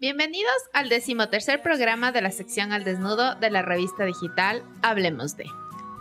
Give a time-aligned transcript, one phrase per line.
[0.00, 5.44] Bienvenidos al decimotercer programa de la sección Al Desnudo de la revista digital Hablemos de.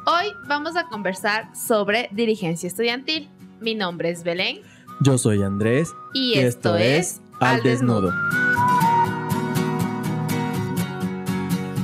[0.05, 3.27] Hoy vamos a conversar sobre dirigencia estudiantil.
[3.59, 4.61] Mi nombre es Belén.
[5.01, 5.89] Yo soy Andrés.
[6.13, 8.13] Y, esto, es Al Desnudo.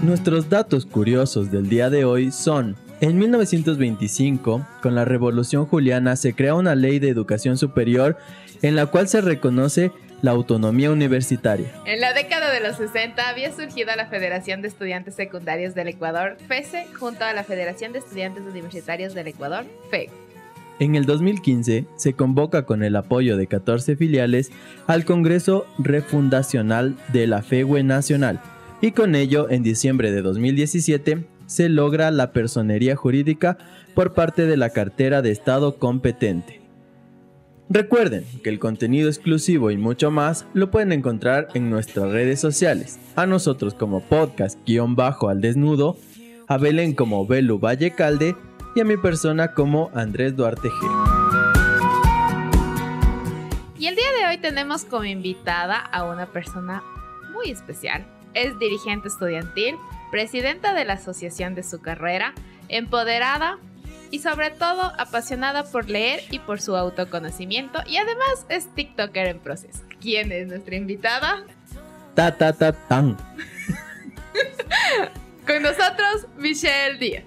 [0.01, 6.33] Nuestros datos curiosos del día de hoy son en 1925, con la Revolución Juliana, se
[6.33, 8.17] crea una ley de educación superior
[8.61, 9.91] en la cual se reconoce
[10.25, 11.67] la autonomía universitaria.
[11.85, 16.37] En la década de los 60 había surgido la Federación de Estudiantes Secundarios del Ecuador,
[16.47, 20.09] FESE, junto a la Federación de Estudiantes Universitarios del Ecuador, FEU.
[20.79, 24.51] En el 2015 se convoca con el apoyo de 14 filiales
[24.87, 28.41] al Congreso Refundacional de la FEUE Nacional
[28.81, 33.59] y con ello en diciembre de 2017 se logra la personería jurídica
[33.93, 36.64] por parte de la cartera de Estado competente.
[37.69, 42.99] Recuerden que el contenido exclusivo y mucho más lo pueden encontrar en nuestras redes sociales,
[43.15, 45.97] a nosotros como podcast-al desnudo,
[46.47, 48.35] a Belén como Belu Valle Calde
[48.75, 51.95] y a mi persona como Andrés Duarte G.
[53.79, 56.83] Y el día de hoy tenemos como invitada a una persona
[57.33, 58.05] muy especial.
[58.35, 59.73] Es dirigente estudiantil,
[60.11, 62.35] presidenta de la asociación de su carrera,
[62.69, 63.57] empoderada
[64.11, 69.39] y sobre todo apasionada por leer y por su autoconocimiento y además es TikToker en
[69.39, 69.83] proceso.
[69.99, 71.43] ¿Quién es nuestra invitada?
[72.13, 73.17] Ta ta ta tan.
[75.47, 77.23] Con nosotros Michelle Díaz.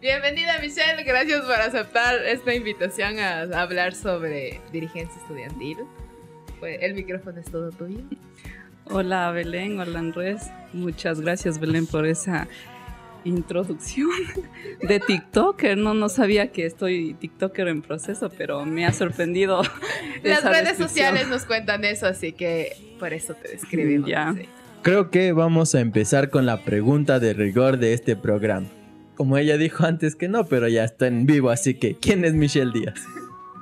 [0.00, 5.78] Bienvenida Michelle, gracias por aceptar esta invitación a hablar sobre dirigencia estudiantil.
[6.62, 8.00] El micrófono es todo tuyo.
[8.86, 10.50] Hola Belén, hola Andrés.
[10.72, 12.48] Muchas gracias Belén por esa
[13.24, 14.10] introducción
[14.82, 15.76] de TikToker.
[15.76, 19.62] No, no sabía que estoy TikToker en proceso, pero me ha sorprendido.
[20.22, 24.08] Las redes sociales nos cuentan eso, así que por eso te describimos.
[24.08, 24.34] Ya.
[24.82, 28.66] Creo que vamos a empezar con la pregunta de rigor de este programa.
[29.16, 32.34] Como ella dijo antes que no, pero ya está en vivo, así que ¿quién es
[32.34, 33.00] Michelle Díaz?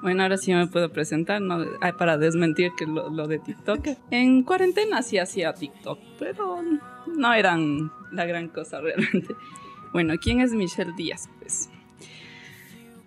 [0.03, 1.65] Bueno, ahora sí me puedo presentar, ¿no?
[1.97, 3.87] Para desmentir que lo, de TikTok.
[4.11, 6.61] En cuarentena sí hacía TikTok, pero
[7.07, 9.35] no eran la gran cosa realmente.
[9.93, 11.29] Bueno, ¿quién es Michelle Díaz?
[11.39, 11.71] Pues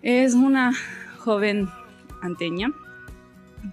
[0.02, 0.72] es una
[1.18, 1.68] joven
[2.22, 2.72] anteña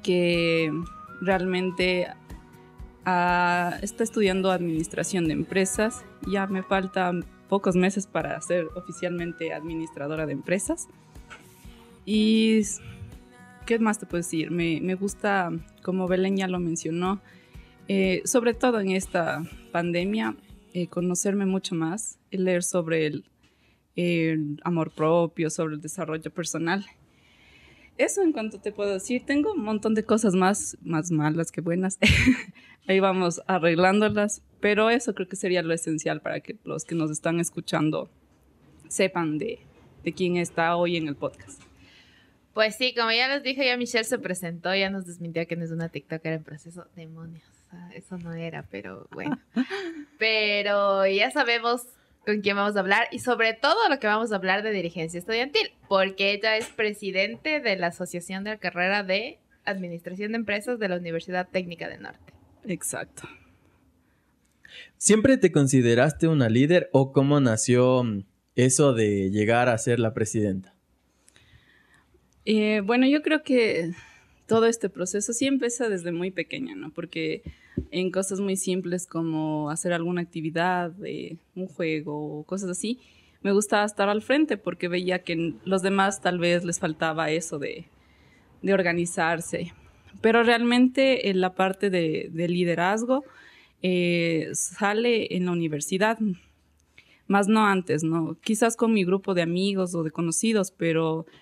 [0.02, 0.74] que
[1.22, 2.08] realmente
[3.06, 6.04] ah, está estudiando administración de empresas.
[6.28, 10.88] Ya me faltan pocos meses para ser oficialmente administradora de empresas.
[12.06, 12.62] Y
[13.66, 14.52] ¿qué más te puedo decir?
[14.52, 15.52] Me, gusta,
[15.82, 17.22] como Belén ya lo mencionó,
[17.88, 20.36] eh, sobre todo en esta pandemia,
[20.74, 26.86] eh, conocerme mucho más, leer sobre el, amor propio, sobre el desarrollo personal.
[27.98, 31.62] Eso en cuanto te puedo decir, tengo un montón de cosas más, más malas que
[31.62, 32.00] buenas.
[32.88, 37.12] Ahí vamos arreglándolas, pero eso creo que sería lo esencial para que los que nos
[37.12, 38.10] están escuchando
[38.88, 39.60] sepan de,
[40.04, 41.62] de quién está hoy en el podcast.
[42.54, 45.66] Pues sí, como ya les dije, ya Michelle se presentó, ya nos desmintió que no
[45.66, 46.86] es una TikToker en proceso.
[46.96, 47.44] Demonios,
[47.94, 49.40] eso no era, pero bueno.
[50.20, 51.82] pero ya sabemos
[52.26, 55.18] con quién vamos a hablar y sobre todo lo que vamos a hablar de dirigencia
[55.18, 60.78] estudiantil, porque ella es presidente de la Asociación de la Carrera de Administración de Empresas
[60.80, 62.34] de la Universidad Técnica del Norte.
[62.66, 63.28] Exacto.
[64.98, 68.04] ¿Siempre te consideraste una líder o cómo nació
[68.56, 70.73] eso de llegar a ser la presidenta?
[72.46, 73.92] Eh, bueno, yo creo que
[74.48, 76.92] todo este proceso sí empieza desde muy pequeña, ¿no?
[76.92, 77.42] Porque
[77.92, 83.00] en cosas muy simples como hacer alguna actividad, de un juego cosas así,
[83.42, 87.60] me gustaba estar al frente porque veía que los demás tal vez les faltaba eso
[87.60, 87.86] de,
[88.72, 89.74] organizarse.
[90.22, 93.26] Pero realmente en la parte de, liderazgo
[93.82, 96.18] eh, sale en la universidad,
[97.28, 98.38] más no antes, ¿no?
[98.42, 101.34] Quizás con mi grupo de amigos o de conocidos, pero eh,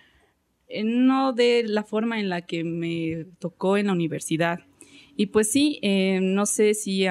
[0.83, 4.61] no de la forma en la que me tocó en la universidad.
[5.15, 7.05] Y pues sí, eh, no sé si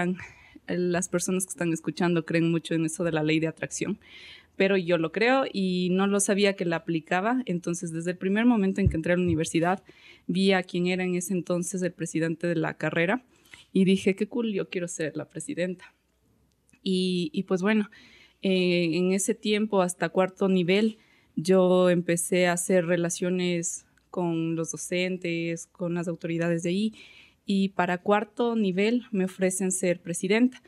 [0.67, 3.99] las personas que están escuchando creen mucho en eso de la ley de atracción,
[4.57, 7.43] pero yo lo creo y no lo sabía que la aplicaba.
[7.47, 9.83] Entonces, desde el primer momento en que entré a la universidad,
[10.27, 13.25] vi a quien era en ese entonces el presidente de la carrera
[13.73, 15.95] y dije, qué cool, yo quiero ser la presidenta.
[16.83, 17.91] Y, pues bueno,
[18.43, 20.99] eh, en ese tiempo, hasta cuarto nivel,
[21.43, 26.95] yo empecé a hacer relaciones con los docentes, con las autoridades de ahí,
[27.47, 30.63] y para cuarto nivel me ofrecen ser presidenta.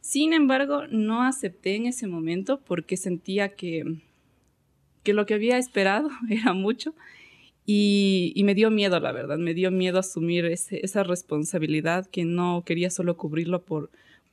[0.00, 3.84] Sin embargo, no acepté en ese momento porque sentía que,
[5.02, 6.94] que lo que había esperado era mucho
[7.66, 12.90] Y, me dio miedo, la verdad, me dio miedo asumir esa responsabilidad que no quería
[12.90, 13.90] solo cubrirlo por,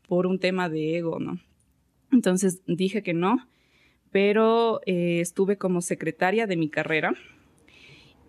[0.08, 1.40] por un tema de ego, ¿no?
[2.12, 3.48] Entonces dije que no,
[4.12, 7.14] pero eh, estuve como secretaria de mi carrera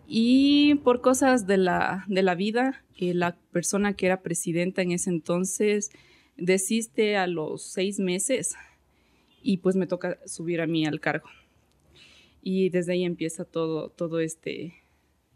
[0.07, 4.93] y por cosas de la, de la vida, eh, la persona que era presidenta en
[4.93, 5.91] ese entonces
[6.37, 8.57] desiste a los seis meses
[9.43, 11.29] y pues me toca subir a mí al cargo.
[12.43, 14.83] Y desde ahí empieza todo, todo este,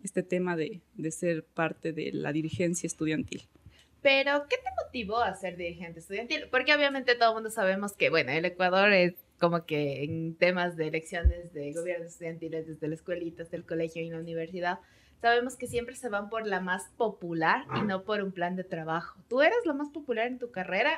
[0.03, 3.43] este tema de, de ser parte de la dirigencia estudiantil.
[4.01, 6.49] Pero, ¿qué te motivó a ser dirigente estudiantil?
[6.51, 10.77] Porque obviamente todo el mundo sabemos que, bueno, el Ecuador es como que en temas
[10.77, 14.79] de elecciones de gobiernos estudiantiles, desde la escuelita hasta el colegio y la universidad,
[15.21, 18.63] sabemos que siempre se van por la más popular y no por un plan de
[18.63, 19.19] trabajo.
[19.29, 20.93] ¿Tú eras la más popular en tu carrera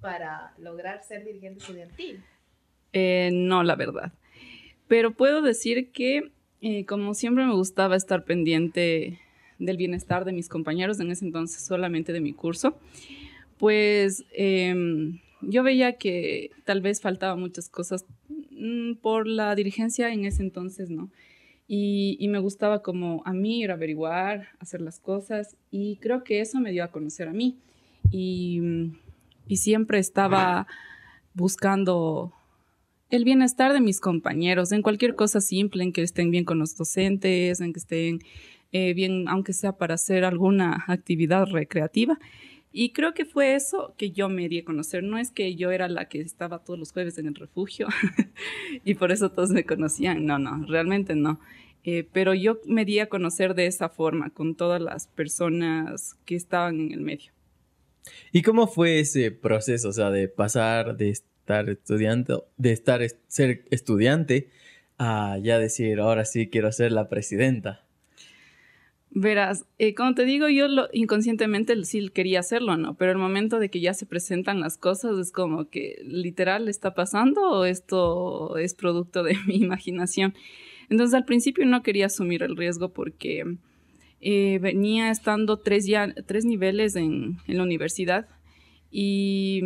[0.00, 2.22] para lograr ser dirigente estudiantil?
[2.92, 4.12] Eh, no, la verdad.
[4.86, 6.30] Pero puedo decir que,
[6.60, 9.18] eh, como siempre me gustaba estar pendiente
[9.58, 12.78] del bienestar de mis compañeros, en ese entonces solamente de mi curso,
[13.58, 18.04] pues em, yo veía que tal vez faltaban muchas cosas
[18.50, 21.10] mm, por la dirigencia en ese entonces, ¿no?
[21.72, 26.40] Y, me gustaba como a mí ir a averiguar, hacer las cosas, y creo que
[26.40, 27.58] eso me dio a conocer a mí.
[28.10, 28.60] Y,
[29.46, 30.66] y siempre estaba
[31.32, 32.32] buscando
[33.08, 36.76] el bienestar de mis compañeros, en cualquier cosa simple, en que estén bien con los
[36.76, 38.20] docentes, en que estén
[38.72, 42.18] eh, bien, aunque sea para hacer alguna actividad recreativa.
[42.72, 45.02] Y creo que fue eso que yo me di a conocer.
[45.02, 47.88] No es que yo era la que estaba todos los jueves en el refugio
[48.84, 50.24] y por eso todos me conocían.
[50.24, 51.40] No, no, realmente no.
[51.82, 56.36] Eh, pero yo me di a conocer de esa forma, con todas las personas que
[56.36, 57.32] estaban en el medio.
[58.32, 63.64] ¿Y cómo fue ese proceso, o sea, de pasar de estar estudiante, de estar ser
[63.70, 64.50] estudiante
[64.98, 67.84] a ya decir, ahora sí quiero ser la presidenta?
[69.12, 72.94] Verás, eh, como te digo, yo lo, inconscientemente sí quería hacerlo, ¿no?
[72.94, 76.94] Pero el momento de que ya se presentan las cosas es como que literal está
[76.94, 80.34] pasando o esto es producto de mi imaginación.
[80.90, 83.56] Entonces al principio no quería asumir el riesgo porque
[84.20, 88.28] eh, venía estando tres, ya, tres niveles en, la universidad
[88.92, 89.62] y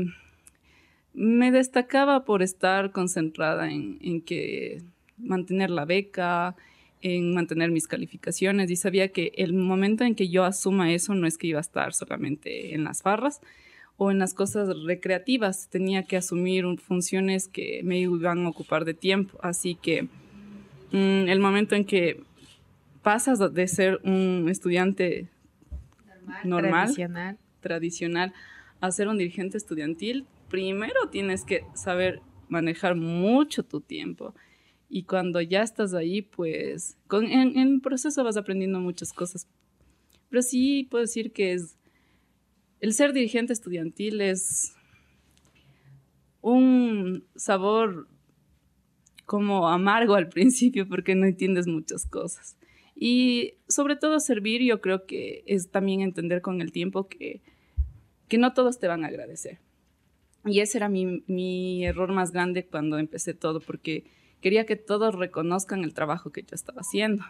[1.13, 4.83] me destacaba por estar concentrada en, en que
[5.19, 6.57] mantener la beca,
[7.05, 8.71] en mantener mis calificaciones.
[8.71, 11.61] Y sabía que el momento en que yo asuma eso no es que iba a
[11.61, 13.41] estar solamente en las farras
[13.99, 18.95] o en las cosas recreativas, tenía que asumir funciones que me iban a ocupar de
[18.95, 20.09] tiempo, así que
[20.91, 22.23] mm, el momento en que
[23.03, 25.29] pasas de ser un estudiante
[26.43, 27.39] normal, tradicional.
[27.61, 28.33] tradicional
[28.81, 34.35] a ser un dirigente estudiantil, primero tienes que saber manejar mucho tu tiempo
[34.97, 39.49] y cuando ya estás ahí, pues con, en, el proceso vas aprendiendo muchas cosas.
[40.31, 41.77] Pero sí puedo decir que es,
[42.79, 44.73] el ser dirigente estudiantil es
[46.43, 48.07] un sabor
[49.27, 52.57] como amargo al principio porque no entiendes muchas cosas.
[52.95, 57.43] Y sobre todo servir, yo creo que es también entender con el tiempo que,
[58.29, 59.59] que no todos te van a agradecer.
[60.45, 64.05] Y ese era mi, mi error más grande cuando empecé todo, porque
[64.45, 67.25] quería que todos reconozcan el trabajo que yo estaba haciendo.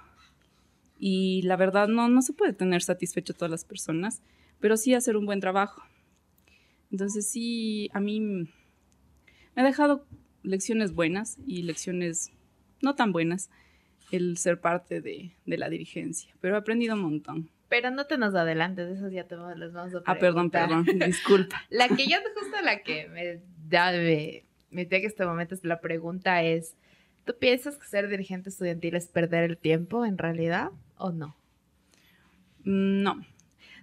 [0.98, 4.20] Y la verdad no, no se puede tener satisfecho a todas las personas,
[4.58, 5.84] pero sí hacer un buen trabajo.
[6.90, 8.48] Entonces sí, a mí me
[9.54, 10.04] ha dejado
[10.42, 12.32] lecciones buenas y lecciones
[12.82, 13.48] no tan buenas
[14.10, 17.48] el ser parte de, de la dirigencia, pero he aprendido un montón.
[17.68, 20.16] Pero no te nos adelantes, de esos ya te los vamos a preguntar.
[20.16, 21.62] Ah, perdón, perdón, disculpa.
[21.70, 25.80] la que yo justo la que me da me metí que este momento es la
[25.80, 26.74] pregunta es
[27.24, 31.36] ¿Tú piensas que ser dirigente estudiantil es perder el tiempo en realidad o no?
[32.64, 33.22] Mm, no.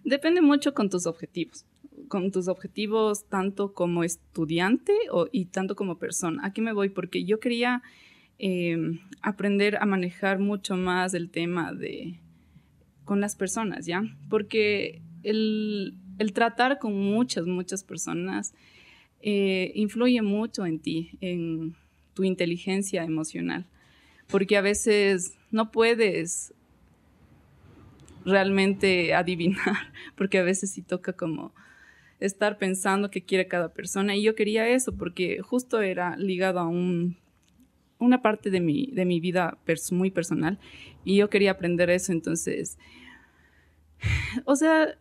[0.04, 1.66] Depende mucho con tus objetivos.
[2.08, 4.94] Con tus objetivos tanto como estudiante
[5.32, 6.46] y tanto como persona.
[6.46, 7.82] Aquí me voy porque yo quería
[8.38, 12.20] em, aprender a manejar mucho más el tema de
[13.06, 14.04] con las personas, ¿ya?
[14.30, 15.98] Porque el,
[16.34, 18.54] tratar con muchas, muchas personas
[19.22, 21.76] eh, influye mucho en ti, en
[22.14, 23.66] tu inteligencia emocional,
[24.28, 26.54] porque a veces no puedes
[28.26, 31.54] realmente adivinar, porque a veces sí toca como
[32.20, 36.68] estar pensando qué quiere cada persona y yo quería eso porque justo era ligado a
[36.68, 37.18] un,
[37.98, 39.58] una parte de mi, de mi vida
[39.92, 40.60] muy personal
[41.04, 42.78] y yo quería aprender eso, entonces,
[44.46, 44.96] o sea,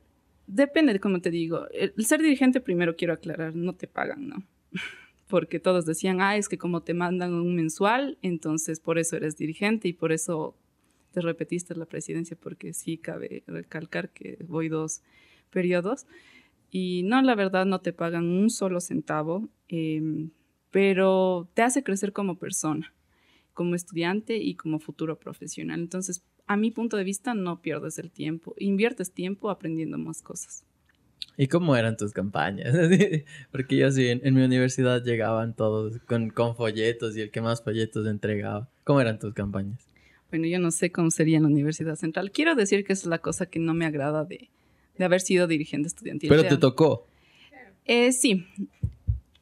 [0.46, 4.42] depende de cómo te digo, el ser dirigente primero quiero aclarar, no te pagan, ¿no?
[5.30, 9.36] porque todos decían, ah, es que como te mandan un mensual, entonces por eso eres
[9.36, 10.56] dirigente y por eso
[11.12, 15.02] te repetiste la presidencia porque sí cabe recalcar que voy dos
[15.50, 16.06] periodos.
[16.70, 20.30] Y no, la verdad, no te pagan un solo centavo, em,
[20.70, 22.92] pero te hace crecer como persona,
[23.54, 25.80] como estudiante y como futuro profesional.
[25.80, 30.64] Entonces, a mi punto de vista, no pierdes el tiempo, inviertes tiempo aprendiendo más cosas.
[31.40, 32.68] ¿Y cómo eran tus campañas?
[33.50, 37.64] Porque yo sí, en, mi universidad llegaban todos con, con folletos y el que más
[37.64, 38.68] folletos entregaba.
[38.84, 39.88] ¿Cómo eran tus campañas?
[40.28, 42.30] Bueno, yo no sé cómo sería en la Universidad Central.
[42.30, 44.50] Quiero decir que es la cosa que no me agrada de,
[44.98, 46.28] de haber sido dirigente estudiantil.
[46.28, 47.06] Pero te tocó.
[47.86, 48.46] Eh, sí.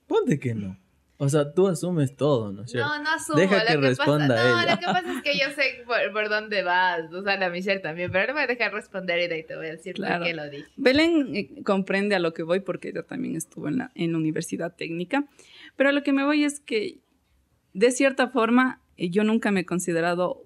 [0.06, 0.78] Ponte que no.
[1.20, 2.88] O sea, tú asumes todo, ¿no es cierto?
[2.88, 3.40] No, no asumo.
[3.40, 7.12] Deja que, responda pasa, no, lo que pasa es que yo sé por, dónde vas,
[7.12, 9.42] o sea, la Michelle también, pero no me voy a dejar responder y de ahí
[9.42, 10.18] te voy a decir claro.
[10.18, 10.66] por qué lo dije.
[10.76, 14.18] Belén eh, comprende a lo que voy porque yo también estuve en la, en la
[14.18, 15.26] universidad técnica,
[15.74, 17.00] pero a lo que me voy es que,
[17.72, 20.44] de cierta forma, eh, yo nunca me he considerado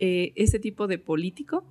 [0.00, 1.64] eh, ese tipo de político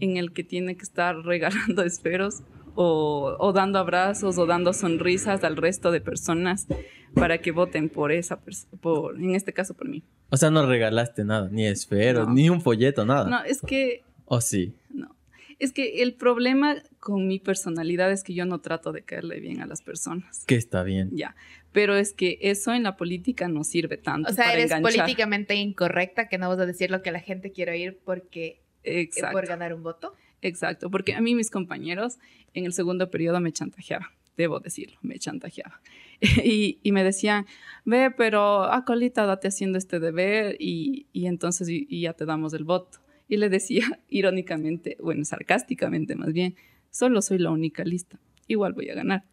[0.00, 2.42] en el que tiene que estar regalando esferos
[2.76, 6.66] o, dando abrazos o dando sonrisas al resto de personas
[7.14, 8.40] para que voten por esa
[8.80, 10.04] por en este caso por mí.
[10.30, 13.28] O sea, no regalaste nada, ni esferos, ni un folleto, nada.
[13.28, 14.74] No, es que ¿O sí?
[14.90, 15.16] No.
[15.58, 19.62] Es que el problema con mi personalidad es que yo no trato de caerle bien
[19.62, 20.44] a las personas.
[20.46, 21.10] Que está bien.
[21.14, 21.34] Ya.
[21.72, 24.30] Pero es que eso en la política no sirve tanto.
[24.30, 27.72] O sea, eres políticamente incorrecta que no vas a decir lo que la gente quiere
[27.72, 29.32] oír porque Exacto.
[29.32, 30.12] por ganar un voto.
[30.42, 32.18] Exacto, porque a mí mis compañeros
[32.54, 35.78] en el segundo periodo me chantajeaban, debo decirlo, me chantajeaban.
[36.20, 37.46] y, me decían,
[37.84, 42.98] ve, pero a colita date haciendo este deber y, entonces ya te damos el voto.
[43.28, 46.54] Y le decía irónicamente, bueno, sarcásticamente más bien,
[46.90, 49.24] solo soy la única lista, igual voy a ganar.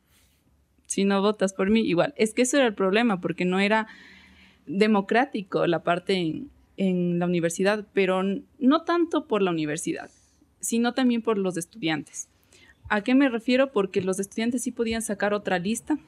[0.88, 2.14] Si no votas por mí, igual.
[2.18, 3.88] Es que eso era el problema, porque no era
[4.66, 6.44] democrático la parte
[6.78, 8.22] en la universidad, pero
[8.60, 10.10] no tanto por la universidad,
[10.64, 12.30] sino también por los estudiantes.
[12.90, 13.72] ¿A qué me refiero?
[13.72, 16.00] Porque los estudiantes sí podían sacar otra lista,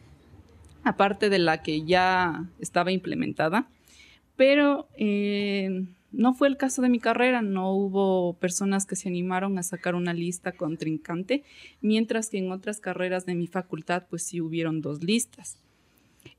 [0.83, 3.67] aparte de la que ya estaba implementada,
[4.35, 9.57] pero eh, no fue el caso de mi carrera, no hubo personas que se animaron
[9.57, 11.43] a sacar una lista contrincante,
[11.81, 15.57] mientras que en otras carreras de mi facultad pues sí hubieron dos listas.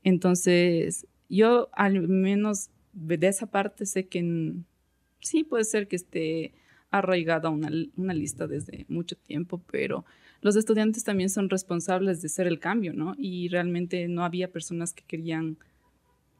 [0.03, 4.53] Entonces, yo al menos de esa parte sé que
[5.19, 6.53] sí puede ser que esté
[6.91, 10.05] arraigada una, una lista desde mucho tiempo, pero
[10.41, 13.15] los estudiantes también son responsables de ser el cambio, ¿no?
[13.17, 15.57] Y realmente no había personas que querían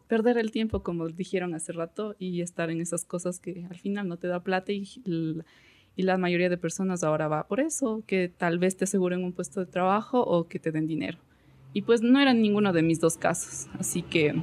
[0.07, 4.07] perder el tiempo, como dijeron hace rato, y estar en esas cosas que al final
[4.07, 4.87] no te da plata y,
[5.95, 9.33] y la mayoría de personas ahora va por eso, que tal vez te aseguren un
[9.33, 11.17] puesto de trabajo o que te den dinero.
[11.73, 14.33] Y pues no era ninguno de mis dos casos, así que...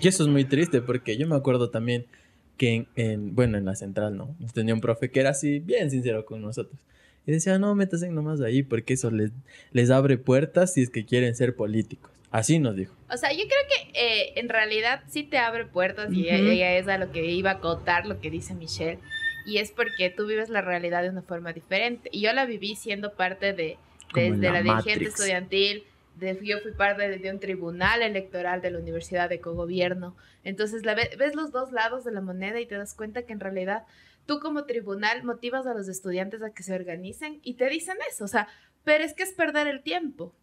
[0.00, 2.06] Y eso es muy triste porque yo me acuerdo también
[2.56, 4.34] que en, bueno, en la central, ¿no?
[4.54, 6.78] Tenía un profe que era así, bien sincero con nosotros.
[7.26, 9.32] Y decía, no, métanse nomás ahí porque eso les,
[9.72, 12.12] les abre puertas si es que quieren ser políticos.
[12.30, 12.94] Así nos dijo.
[13.12, 16.86] O sea, yo creo que eh, en realidad sí te abre puertas y ella, es
[16.88, 18.98] a lo que iba a contar lo que dice Michelle.
[19.46, 22.10] Y es porque tú vives la realidad de una forma diferente.
[22.12, 23.78] Y yo la viví siendo parte de,
[24.14, 25.84] desde la, dirigente estudiantil,
[26.20, 30.16] yo fui parte de, un tribunal electoral de la Universidad de Cogobierno.
[30.44, 33.40] Entonces la, ves los dos lados de la moneda y te das cuenta que en
[33.40, 33.84] realidad
[34.26, 38.24] tú como tribunal motivas a los estudiantes a que se organicen y te dicen eso,
[38.24, 38.48] o sea,
[38.84, 40.34] pero es que es perder el tiempo.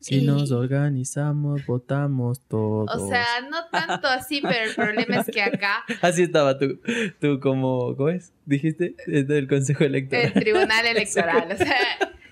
[0.00, 2.90] Si nos organizamos, votamos todos.
[2.94, 5.84] O sea, no tanto así, pero el problema es que acá...
[6.00, 6.80] Así estaba tú,
[7.20, 8.32] tú como, ¿cómo es?
[8.46, 10.26] Dijiste, del Consejo Electoral.
[10.26, 11.76] El Tribunal Electoral, o sea...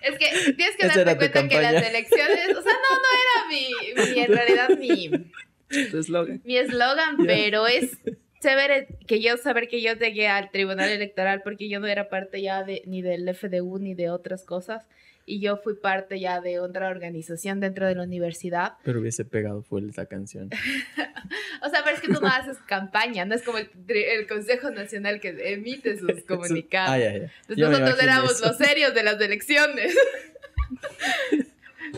[0.00, 4.12] Es que tienes que darte cuenta que las elecciones, o sea, no, no era mi,
[4.14, 5.10] mi en realidad mi...
[5.90, 6.40] Tu eslogan.
[6.44, 7.98] Mi eslogan, pero es
[8.40, 12.40] chévere que yo saber que yo llegué al tribunal electoral porque yo no era parte
[12.40, 14.86] ya de ni del FDU ni de otras cosas
[15.28, 18.72] y yo fui parte ya de otra organización dentro de la universidad.
[18.82, 20.50] Pero hubiese pegado full esa canción.
[21.62, 25.20] o sea, pero es que tú no haces campaña, no es como el, Consejo Nacional
[25.20, 27.30] que emite sus comunicados.
[27.48, 29.94] nosotros éramos los serios de las elecciones.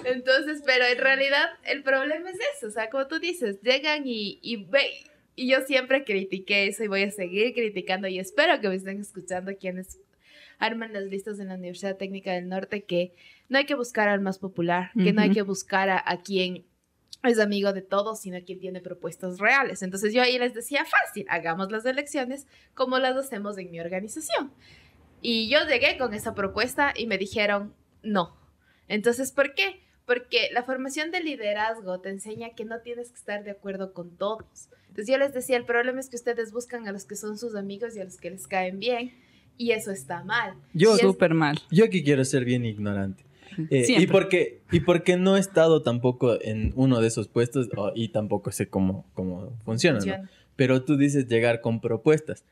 [0.04, 4.38] Entonces, pero en realidad el problema es eso, o sea, como tú dices, llegan y,
[4.42, 4.66] y,
[5.34, 9.00] y yo siempre critiqué eso y voy a seguir criticando y espero que me estén
[9.00, 9.98] escuchando quienes
[10.60, 13.12] arman las listas en la Universidad Técnica del Norte que
[13.48, 16.66] no hay que buscar al más popular, que no hay que buscar a, a quien
[17.24, 19.82] es amigo de todos, sino a quien tiene propuestas reales.
[19.82, 24.52] Entonces yo ahí les decía, fácil, hagamos las elecciones como las hacemos en mi organización.
[25.22, 28.36] Y yo llegué con esa propuesta y me dijeron, no.
[28.88, 29.82] Entonces, ¿por qué?
[30.06, 34.16] Porque la formación de liderazgo te enseña que no tienes que estar de acuerdo con
[34.16, 34.68] todos.
[34.88, 37.54] Entonces yo les decía, el problema es que ustedes buscan a los que son sus
[37.54, 39.12] amigos y a los que les caen bien
[39.60, 40.54] y eso está mal.
[40.72, 41.58] Yo, Súper mal.
[41.70, 43.24] yo aquí quiero ser bien ignorante.
[43.68, 47.92] Eh, y, porque, y porque no he estado tampoco en uno de esos puestos o-
[47.94, 50.04] y tampoco sé cómo, cómo funciona, ¿no?
[50.04, 50.30] funciona.
[50.56, 52.44] Pero tú dices llegar con propuestas.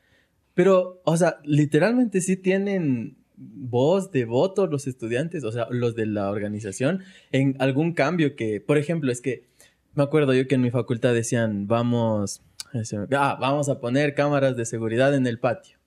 [0.53, 6.05] Pero, o sea, literalmente sí tienen voz de voto los estudiantes, o sea, los de
[6.05, 9.45] la organización, en algún cambio que, por ejemplo, es que
[9.95, 12.41] me acuerdo yo que en mi facultad decían, vamos,
[13.15, 15.77] ah, vamos a poner cámaras de seguridad en el patio.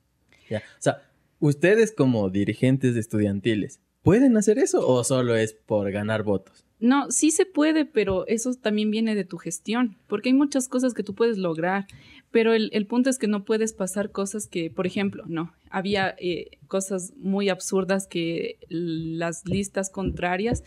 [0.48, 0.58] Ya.
[0.58, 1.02] O sea,
[1.42, 6.64] ustedes como dirigentes estudiantiles, ¿pueden hacer eso o solo es por ganar votos?
[6.78, 10.94] No, sí se puede, pero eso también viene de tu gestión, porque hay muchas cosas
[10.94, 11.86] que tú puedes lograr,
[12.30, 16.14] pero el, el punto es que no puedes pasar cosas que, por ejemplo, no, había
[16.18, 20.62] eh, cosas muy absurdas que las listas contrarias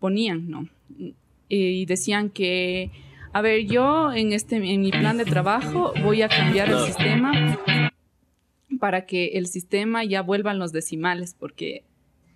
[0.00, 0.68] ponían, ¿no?
[0.98, 1.10] Eh,
[1.48, 2.90] y decían que,
[3.32, 7.60] a ver, yo en, este, en mi plan de trabajo voy a cambiar el sistema
[8.78, 11.84] para que el sistema ya vuelvan los decimales, porque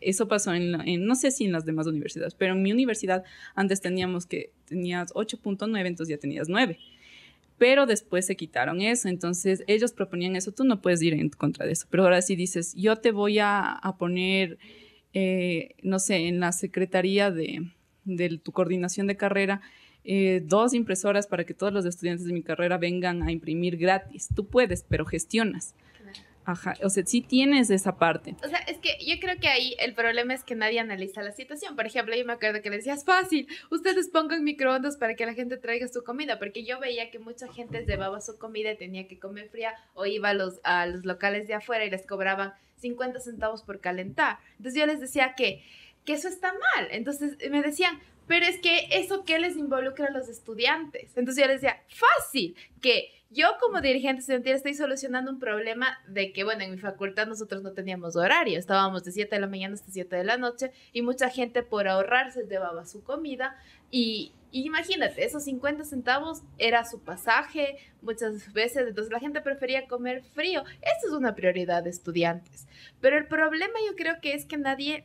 [0.00, 0.72] eso pasó en,
[1.04, 5.12] no sé si en las demás universidades, pero en mi universidad antes teníamos que tenías
[5.12, 6.78] 8.9, entonces ya tenías 9.
[7.58, 11.66] Pero después se quitaron eso, entonces ellos proponían eso, tú no puedes ir en contra
[11.66, 14.58] de eso, pero ahora sí dices, yo te voy a, poner,
[15.12, 17.70] eh, no sé, en la secretaría de,
[18.04, 19.60] de tu coordinación de carrera,
[20.04, 24.28] eh, dos impresoras para que todos los estudiantes de mi carrera vengan a imprimir gratis.
[24.34, 25.74] Tú puedes, pero gestionas.
[26.82, 28.34] O sea, sí tienes esa parte.
[28.44, 31.32] O sea, es que yo creo que ahí el problema es que nadie analiza la
[31.32, 31.76] situación.
[31.76, 35.34] Por ejemplo, yo me acuerdo que le decías, fácil, ustedes pongan microondas para que la
[35.34, 39.06] gente traiga su comida, porque yo veía que mucha gente llevaba su comida y tenía
[39.06, 42.54] que comer fría o iba a los, a los locales de afuera y les cobraban
[42.80, 44.38] 50 centavos por calentar.
[44.56, 45.62] Entonces yo les decía que,
[46.04, 46.88] que eso está mal.
[46.90, 48.00] Entonces me decían,
[48.30, 51.10] pero es que eso qué les involucra a los estudiantes.
[51.16, 56.32] Entonces yo les decía, fácil, que yo como dirigente estudiantil estoy solucionando un problema de
[56.32, 59.74] que, bueno, en mi facultad nosotros no teníamos horario, estábamos de 7 de la mañana
[59.74, 63.56] hasta 7 de la noche y mucha gente por ahorrarse llevaba su comida
[63.90, 69.88] y, y imagínate, esos 50 centavos era su pasaje muchas veces, entonces la gente prefería
[69.88, 70.62] comer frío.
[70.82, 72.68] Eso es una prioridad de estudiantes.
[73.00, 75.04] Pero el problema yo creo que es que nadie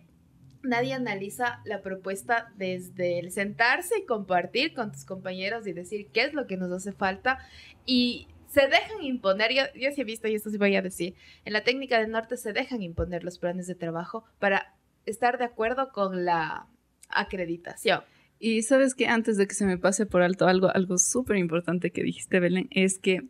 [0.66, 6.24] nadie analiza la propuesta desde el sentarse y compartir con tus compañeros y decir qué
[6.24, 7.40] es lo que nos hace falta
[7.86, 11.52] y se dejan imponer, yo, sí he visto y esto sí voy a decir, en
[11.54, 14.74] la técnica del norte se dejan imponer los planes de trabajo para
[15.06, 16.68] estar de acuerdo con la
[17.10, 18.02] acreditación.
[18.40, 21.92] Y sabes que antes de que se me pase por alto algo, algo súper importante
[21.92, 23.22] que dijiste, Belén, es que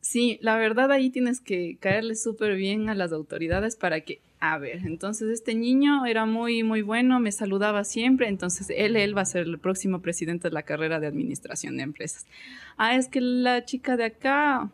[0.00, 4.58] sí, la verdad ahí tienes que caerle súper bien a las autoridades para que, a
[4.58, 9.20] ver, entonces este niño era muy, muy bueno, me saludaba siempre, entonces él, él va
[9.20, 12.26] a ser el próximo presidente de la carrera de administración de empresas.
[12.76, 14.68] Ah, es que la chica de acá,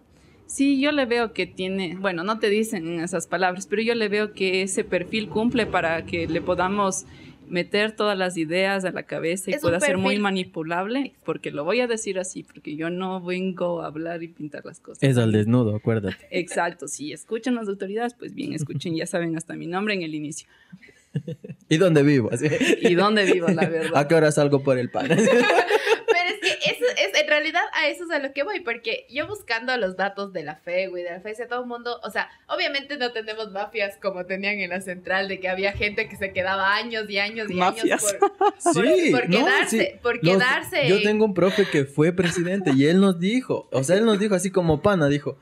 [0.46, 4.08] sí, yo le veo que tiene, bueno, no te dicen esas palabras, pero yo le
[4.08, 7.04] veo que ese perfil cumple para que le podamos
[7.48, 11.64] meter todas las ideas a la cabeza y Es pueda ser muy manipulable, porque lo
[11.64, 15.02] voy a decir así, porque yo no vengo a hablar y pintar las cosas.
[15.02, 16.16] Es al desnudo, acuérdate.
[16.30, 20.14] Exacto, si escuchan las autoridades, pues bien, escuchen, ya saben hasta mi nombre en el
[20.14, 20.48] inicio.
[21.68, 22.30] ¿Y dónde vivo?
[22.32, 22.46] Así.
[22.80, 23.96] Y dónde vivo, la verdad.
[23.96, 25.08] ¿A qué hora salgo por el pan?
[26.28, 29.26] Es que eso es, en realidad a eso es a lo que voy, porque yo
[29.26, 32.28] buscando los datos de la FEGU y de la FESE, todo el mundo, o sea,
[32.48, 36.32] obviamente no tenemos mafias como tenían en la central, de que había gente que se
[36.32, 37.84] quedaba años y años y Mafias.
[38.04, 38.16] años
[38.64, 39.98] por, Sí, quedarse, sí.
[40.02, 40.88] por Los- quedarse.
[40.88, 44.04] yo en- tengo un profe que fue presidente y él nos dijo, o sea, él
[44.04, 45.38] nos dijo así como pana, dijo,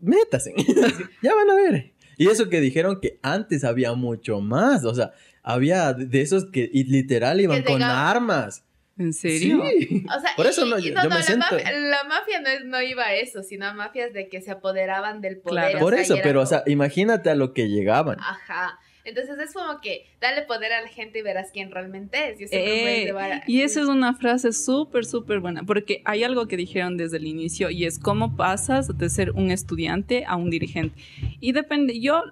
[0.00, 0.54] métase,
[1.22, 1.92] ya van a ver.
[2.16, 6.46] Y eso que dijeron que antes había mucho más, o sea, había de de esos
[6.50, 8.64] que literal iban con armas.
[8.98, 9.62] ¿En serio?
[9.78, 10.04] Sí.
[10.14, 11.72] O sea, Por eso y- no, y yo- no, yo no, me la, siento- mafia,
[11.78, 15.20] la mafia no, es- no iba a eso, sino a mafias de que se apoderaban
[15.20, 15.70] del poder.
[15.70, 15.78] Claro.
[15.78, 18.18] Por sea, eso, pero o sea, imagínate a lo que llegaban.
[18.20, 18.78] Ajá.
[19.04, 22.40] Entonces es como que dale poder a la gente y verás quién realmente es.
[22.40, 26.46] Yo Eh, llevar a- y esa es una frase súper, súper buena, porque hay algo
[26.46, 30.50] que dijeron desde el inicio y es cómo pasas de ser un estudiante a un
[30.50, 31.00] dirigente.
[31.40, 32.22] Y depende, yo,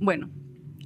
[0.00, 0.28] bueno,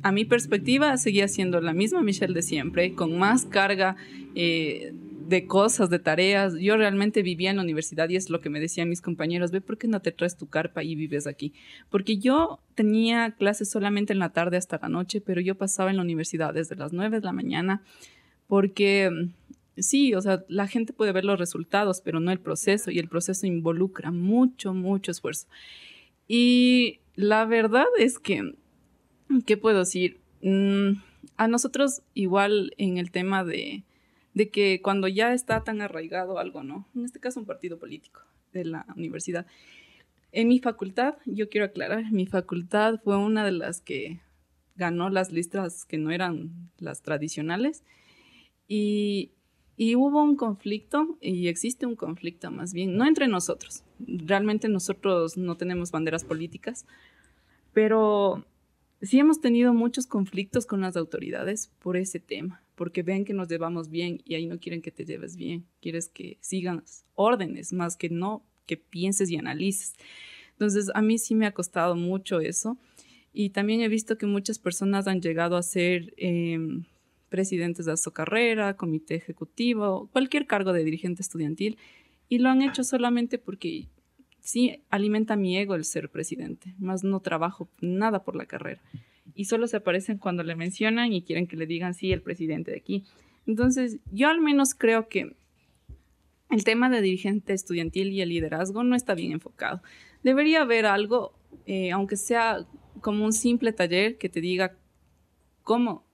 [0.04, 3.96] a mi perspectiva seguía siendo la misma Michelle de siempre, con más carga
[4.36, 4.92] eh,
[5.28, 6.54] de cosas, de tareas.
[6.58, 9.60] Yo realmente vivía en la universidad y es lo que me decían mis compañeros, ve,
[9.60, 11.54] ¿por qué no te traes tu carpa y vives aquí?
[11.90, 15.96] Porque yo tenía clases solamente en la tarde hasta la noche, pero yo pasaba en
[15.96, 17.82] la universidad desde las 9 de la mañana
[18.52, 22.90] porque mm, sí, o sea, la gente puede ver los resultados, pero no el proceso,
[22.90, 25.46] y el proceso involucra mucho, mucho esfuerzo.
[26.28, 28.54] Y la verdad es que,
[29.46, 30.20] ¿qué puedo decir?
[30.42, 31.00] Mm,
[31.38, 33.84] a nosotros igual en el tema de,
[34.34, 36.88] de que cuando ya está tan arraigado algo, ¿no?
[36.94, 39.46] En este caso un partido político de la universidad,
[40.34, 44.20] En mi facultad, yo quiero aclarar, mi facultad fue una de las que
[44.76, 47.84] ganó las listas que no eran las tradicionales.
[48.66, 49.32] Y,
[49.76, 55.36] y hubo un conflicto y existe un conflicto más bien, no entre nosotros, realmente nosotros
[55.36, 56.86] no tenemos banderas políticas,
[57.72, 58.46] pero
[59.02, 63.48] sí hemos tenido muchos conflictos con las autoridades por ese tema, porque ven que nos
[63.48, 67.96] llevamos bien y ahí no quieren que te lleves bien, quieres que sigan órdenes más
[67.96, 69.94] que no que pienses y analices.
[70.52, 72.78] Entonces, a mí sí me ha costado mucho eso.
[73.32, 76.84] Y también he visto que muchas personas han llegado a ser em,
[77.28, 81.78] presidentes de su carrera, comité ejecutivo, cualquier cargo de dirigente estudiantil,
[82.28, 83.88] y lo han hecho solamente porque
[84.40, 88.82] sí alimenta mi ego el ser presidente, más no trabajo nada por la carrera.
[89.34, 92.72] Y solo se aparecen cuando le mencionan y quieren que le digan, sí, el presidente
[92.72, 93.04] de aquí.
[93.46, 95.36] Entonces, yo al menos creo que
[96.50, 99.82] el tema de dirigente estudiantil y el liderazgo no está bien enfocado.
[100.22, 101.32] Debería haber algo,
[101.66, 102.66] eh, aunque sea
[103.00, 104.76] como un simple taller que te diga
[105.62, 106.04] cómo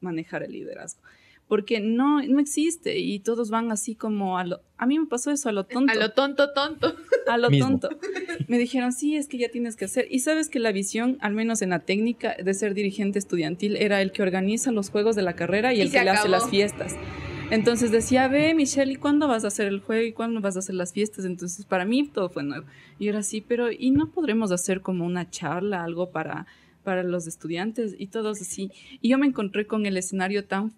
[0.00, 1.00] manejar el liderazgo.
[1.46, 4.60] Porque no, no existe y todos van así como a lo...
[4.76, 5.90] A mí me pasó eso a lo tonto.
[5.90, 6.94] A lo tonto, tonto.
[7.26, 7.88] A lo tonto.
[8.46, 10.06] Me dijeron, sí, es que ya tienes que hacer.
[10.10, 14.00] Y sabes que la visión, al menos en la técnica de ser dirigente estudiantil, era
[14.02, 16.96] el que organiza los juegos de la carrera y, el que le hace las fiestas.
[17.50, 20.04] Entonces decía, ve, Michelle, ¿y cuándo vas a hacer el juego?
[20.04, 21.24] ¿Y cuándo vas a hacer las fiestas?
[21.24, 22.66] Entonces, para mí todo fue nuevo.
[22.98, 26.46] Y era así, pero ¿y no podremos hacer como una charla, algo para,
[26.84, 27.94] para los estudiantes?
[27.98, 28.70] Y todos así.
[29.00, 30.74] Y yo me encontré con el escenario tan,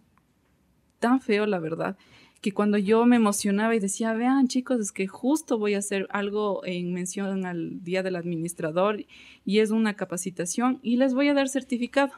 [1.01, 1.97] tan feo, la verdad,
[2.41, 6.07] que cuando yo me emocionaba y decía, vean chicos, es que justo voy a hacer
[6.11, 9.05] algo en mención al Día del Administrador
[9.45, 12.13] y es una capacitación y les voy a dar certificado.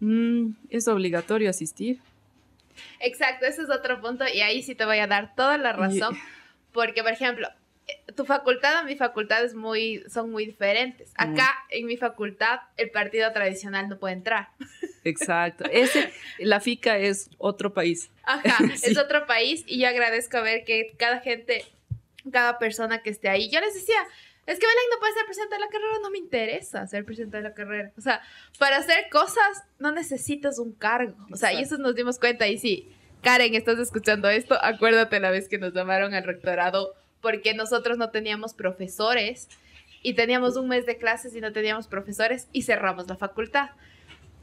[0.00, 2.00] Mm, es obligatorio asistir.
[3.00, 6.16] Exacto, ese es otro punto y ahí sí te voy a dar toda la razón,
[6.72, 7.48] porque por ejemplo,
[7.86, 11.12] eh, tu facultad o mi facultad es muy, son muy diferentes.
[11.16, 14.48] Acá en mi facultad el partido tradicional no puede entrar.
[15.04, 15.64] Exacto.
[15.70, 18.10] Ese, la FICA es otro país.
[18.24, 21.64] Ajá, es otro país y yo agradezco ver que cada gente,
[22.30, 24.00] cada persona que esté ahí, yo les decía,
[24.46, 27.36] es que Belén no puede ser presidente de la carrera, no me interesa ser presidente
[27.36, 27.92] de la carrera.
[27.98, 28.22] O sea,
[28.58, 31.16] para hacer cosas no necesitas un cargo.
[31.30, 32.48] O sea, y eso nos dimos cuenta.
[32.48, 32.88] Y sí,
[33.22, 38.10] Karen, estás escuchando esto, acuérdate la vez que nos llamaron al rectorado porque nosotros no
[38.10, 39.48] teníamos profesores
[40.02, 43.70] y teníamos un mes de clases y no teníamos profesores y cerramos la facultad.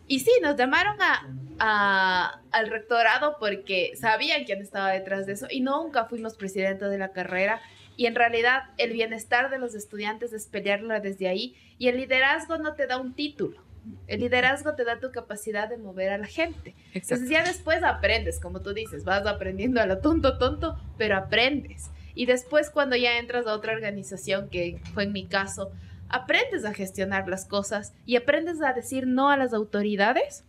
[0.07, 5.61] Y sí, nos llamaron a, al rectorado porque sabían quién estaba detrás de eso y
[5.61, 7.61] nunca fuimos presidente de la carrera
[7.97, 12.57] y en realidad el bienestar de los estudiantes es pelearlo desde ahí y el liderazgo
[12.57, 13.63] no te da un título.
[14.07, 16.75] El liderazgo te da tu capacidad de mover a la gente.
[16.93, 21.91] Entonces ya después aprendes, como tú dices, vas aprendiendo a lo tonto, tonto, pero aprendes.
[22.15, 25.71] Y después cuando ya entras a otra organización, que fue en mi caso,
[26.09, 30.45] aprendes a gestionar las cosas y aprendes a decir no a las autoridades,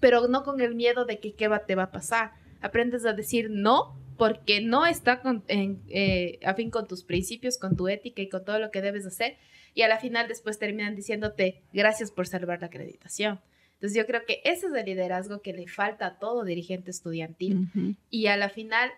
[0.00, 2.32] pero no con el miedo de que qué va, te va a pasar.
[2.60, 7.58] Aprendes a decir no porque no está con, en, eh, a fin con tus principios,
[7.58, 9.36] con tu ética y con todo lo que debes hacer.
[9.74, 13.40] Y a la final después terminan diciéndote gracias por salvar la acreditación.
[13.74, 17.96] Entonces yo creo que ese es el liderazgo que le falta a todo dirigente estudiantil.
[18.10, 18.90] Y a la final,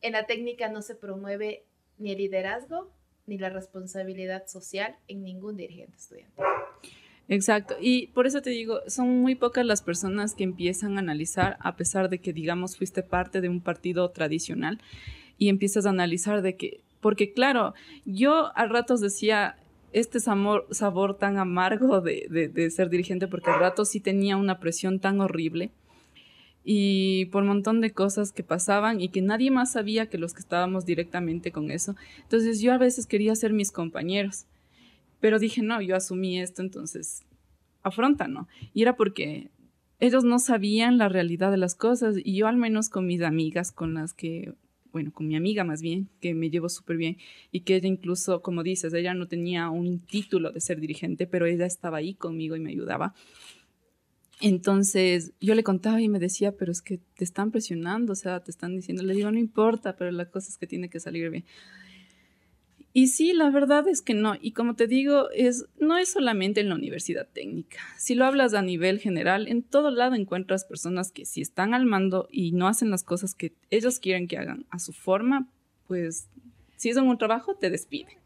[0.00, 1.64] en la técnica no se promueve
[1.98, 2.90] ni el liderazgo
[3.26, 6.44] ni la responsabilidad social en ningún dirigente estudiantil.
[7.28, 11.56] Exacto, y por eso te digo, son muy pocas las personas que empiezan a analizar,
[11.60, 14.80] a pesar de que, digamos, fuiste parte de un partido tradicional,
[15.38, 19.56] y empiezas a analizar de que, porque claro, yo a ratos decía,
[19.92, 25.00] este sabor, tan amargo de, de, ser dirigente, porque a ratos sí tenía una presión
[25.00, 25.70] tan horrible,
[26.64, 30.32] y por un montón de cosas que pasaban y que nadie más sabía que los
[30.32, 31.96] que estábamos directamente con eso.
[32.22, 34.46] Entonces yo a veces quería ser mis compañeros
[35.22, 37.22] pero dije, no, yo asumí esto, entonces
[37.84, 38.48] afronta, ¿no?
[38.74, 39.50] Y era porque
[40.00, 43.70] ellos no sabían la realidad de las cosas y yo al menos con mis amigas,
[43.70, 44.52] con las que,
[44.90, 47.18] bueno, con mi amiga más bien, que me llevo súper bien
[47.52, 51.46] y que ella incluso, como dices, ella no tenía un título de ser dirigente, pero
[51.46, 53.14] ella estaba ahí conmigo y me ayudaba.
[54.42, 58.40] Entonces yo le contaba y me decía, pero es que te están presionando, o sea,
[58.40, 61.30] te están diciendo, le digo, no importa, pero la cosa es que tiene que salir
[61.30, 61.44] bien.
[62.92, 64.34] Y sí, la verdad es que no.
[64.38, 67.78] Y como te digo, es, no es solamente en la universidad técnica.
[67.96, 71.86] Si lo hablas a nivel general, en todo lado encuentras personas que si están al
[71.86, 75.48] mando y no hacen las cosas que ellos quieren que hagan a su forma,
[75.86, 76.28] pues
[76.76, 78.18] si es un trabajo, te despiden.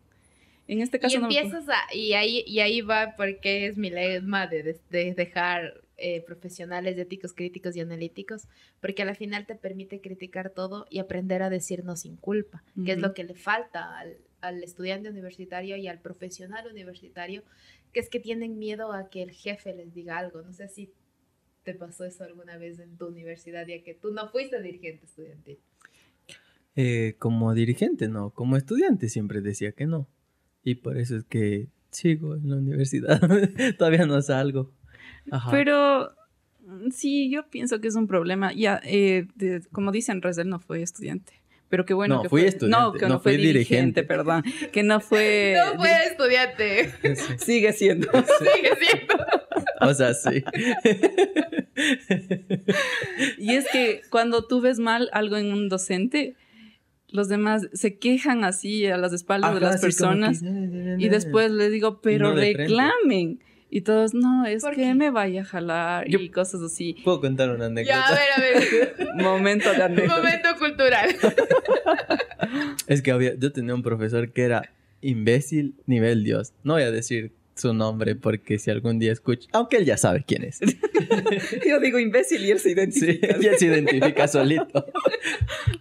[0.66, 4.48] En este caso y empiezas a, y ahí, y ahí va porque es mi lema
[4.48, 8.48] de, de dejar eh, profesionales éticos, críticos y analíticos,
[8.80, 12.92] porque al final te permite criticar todo y aprender a decir no sin culpa, que
[12.92, 17.42] es lo que le falta al, al estudiante universitario y al profesional universitario,
[17.92, 20.42] que es que tienen miedo a que el jefe les diga algo.
[20.42, 20.92] No sé si
[21.62, 25.58] te pasó eso alguna vez en tu universidad, ya que tú no fuiste dirigente estudiantil.
[26.76, 28.30] Eh, como dirigente, no.
[28.30, 30.08] Como estudiante siempre decía que no.
[30.62, 33.20] Y por eso es que sigo en la universidad.
[33.78, 34.72] Todavía no salgo.
[35.30, 35.50] Ajá.
[35.50, 36.12] Pero
[36.66, 38.52] mm, sí, yo pienso que es un problema.
[38.52, 41.34] Ya, eh, de- como dicen, Resel no fue estudiante.
[41.68, 42.48] Pero qué bueno No, que fui fue.
[42.48, 44.02] estudiante, no, que no, no fue fui dirigente, dirigente.
[44.04, 44.44] perdón.
[44.72, 45.56] Que no fue.
[45.74, 47.34] No fue estudiante, Sí.
[47.38, 48.06] Sigue siendo.
[48.12, 49.14] sigue siendo.
[49.80, 50.44] O sea, sí.
[53.38, 56.34] Y es que cuando tú ves mal algo en un docente,
[57.08, 60.42] los demás se quejan así a las espaldas de las que- personas.
[60.42, 62.72] Y después les digo, pero no de frente.
[63.76, 64.94] Y todos, no, es ¿Por que qué?
[64.94, 66.96] me vaya a jalar Yo- y cosas así.
[67.04, 67.94] Puedo contar una anécdota.
[67.94, 69.14] Ya, a ver, a ver.
[69.22, 70.16] Momento de anécdota.
[70.16, 71.10] Momento cultural.
[72.86, 74.70] Es que había, yo tenía un profesor que era
[75.02, 76.52] imbécil nivel Dios.
[76.64, 80.24] No voy a decir su nombre porque si algún día escucha, aunque él ya sabe
[80.26, 80.60] quién es.
[81.68, 83.36] Yo digo imbécil y él se Sí, identifica.
[83.40, 84.86] ya se identifica solito.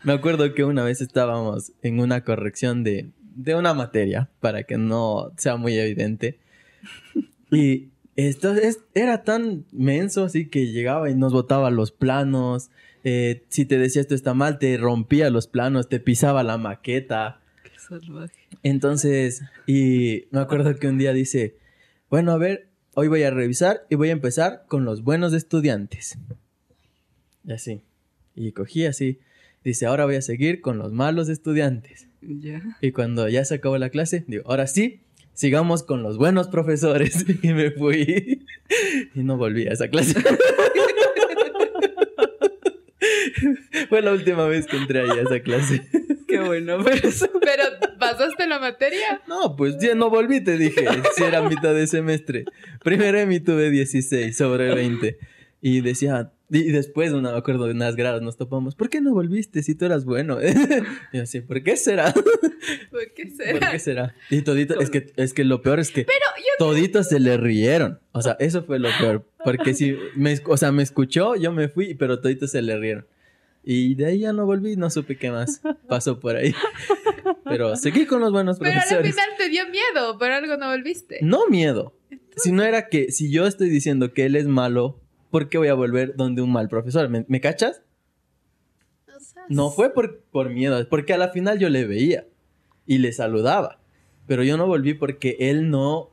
[0.03, 4.77] Me acuerdo que una vez estábamos en una corrección de, de una materia, para que
[4.77, 6.39] no sea muy evidente.
[7.56, 12.70] Y esto es- era tan menso así que llegaba y nos botaba los planos.
[13.08, 17.39] eh, si te decía esto está mal, te rompía los planos, te pisaba la maqueta.
[17.63, 18.34] Qué salvaje.
[18.63, 21.56] Entonces, y me acuerdo que un día dice,
[22.10, 26.18] bueno, a ver, hoy voy a revisar y voy a empezar con los buenos estudiantes.
[27.48, 27.82] Y así.
[28.36, 29.20] Y cogí así.
[29.63, 32.08] Dice, ahora voy a seguir con los malos estudiantes.
[32.22, 32.63] Ya.
[32.82, 35.02] Y cuando ya se acabó la clase, digo, ahora sí,
[35.36, 37.24] sigamos con los buenos profesores.
[37.43, 38.45] Y me fui.
[39.13, 40.15] Y no volví a esa clase.
[43.89, 45.88] Fue la última vez que entré ahí a esa clase.
[46.28, 47.10] Qué bueno, pero.
[47.41, 47.63] Pero,
[48.00, 49.21] ¿pasaste la materia?
[49.28, 50.88] No, pues ya no volví, te dije.
[51.15, 52.45] Si era mitad de semestre.
[52.84, 55.17] Primero EMI tuve 16 sobre 20.
[55.62, 58.75] Y decía, y después, no me acuerdo de unas gradas, nos topamos.
[58.75, 60.38] ¿Por qué no volviste si tú eras bueno?
[61.13, 62.13] y así, ¿por qué será?
[62.91, 63.71] ¿Por qué ¿Por será?
[63.71, 64.15] qué será?
[64.29, 66.19] Y todito, es que, es que lo peor es que Pero
[66.60, 67.99] toditos se le rieron.
[68.12, 69.27] O sea, eso fue lo peor.
[69.43, 73.08] Porque si, me, o sea, me escuchó, yo me fui, pero toditos se le rieron.
[73.63, 76.53] Y de ahí ya no volví, no supe qué más pasó por ahí.
[77.43, 79.12] Pero seguí con los buenos Pero al profesores.
[79.15, 81.19] final te dio miedo, pero algo no volviste.
[81.21, 81.95] No miedo.
[82.38, 84.99] Si no era que, si yo estoy diciendo que él es malo,
[85.36, 87.10] ¿por qué voy a volver donde un mal profesor?
[87.10, 87.82] ¿Me, me cachas?
[89.15, 92.26] O sea, No fue por, por miedo, porque a la final yo le veía
[92.86, 93.80] y le saludaba.
[94.28, 96.10] Pero yo no volví porque él no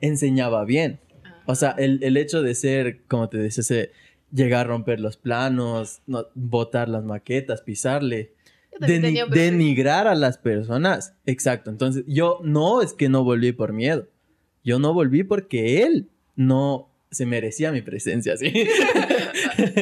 [0.00, 0.98] enseñaba bien.
[1.46, 3.90] O sea, el, el hecho de ser, como te decía, ese-
[4.32, 8.32] llegar a romper los planos, no, botar las maquetas, pisarle,
[8.80, 11.14] deni- denigrar a las personas.
[11.24, 11.70] Exacto.
[11.70, 14.08] Entonces, yo no es que no volví por miedo.
[14.64, 18.52] Yo no volví porque él no se merecía mi presencia, ¿sí?
[19.58, 19.80] Eh,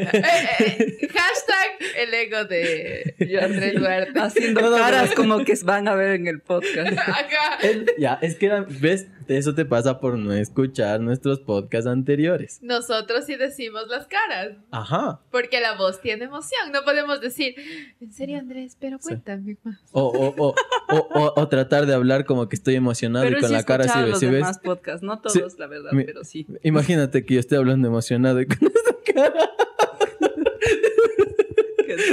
[0.60, 4.18] eh, hashtag el ego de Andrés Duarte.
[4.20, 6.92] Haciendo caras como que van a ver en el podcast.
[6.92, 7.58] Acá.
[7.98, 9.06] Ya, es que, ¿ves?
[9.26, 12.58] Eso te pasa por no escuchar nuestros podcasts anteriores.
[12.62, 15.20] Nosotros sí decimos las caras, Ajá.
[15.30, 16.70] porque la voz tiene emoción.
[16.72, 17.54] No podemos decir,
[18.02, 19.08] en serio Andrés, pero Sí.
[19.08, 19.78] cuéntame más.
[19.92, 20.54] O, o, o,
[20.90, 23.62] o, o- o tratar de hablar como que estoy emocionado Pero y con sí la
[23.62, 24.34] cara así, los ¿Sí ves?
[24.34, 25.58] demás podcasts, no todos, Sí.
[25.58, 26.46] la verdad, Mi- pero sí.
[26.62, 29.50] Imagínate que yo estoy hablando emocionado y con esta cara.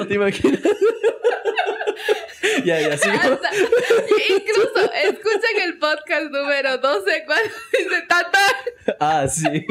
[0.08, 0.60] ¿Te imaginas?
[2.66, 3.16] ya, ya, sigo.
[3.16, 3.50] Hasta-
[4.30, 8.40] incluso escuchan el podcast número 12 cuando dice tata,
[9.00, 9.44] Ah, sí.
[9.50, 9.66] que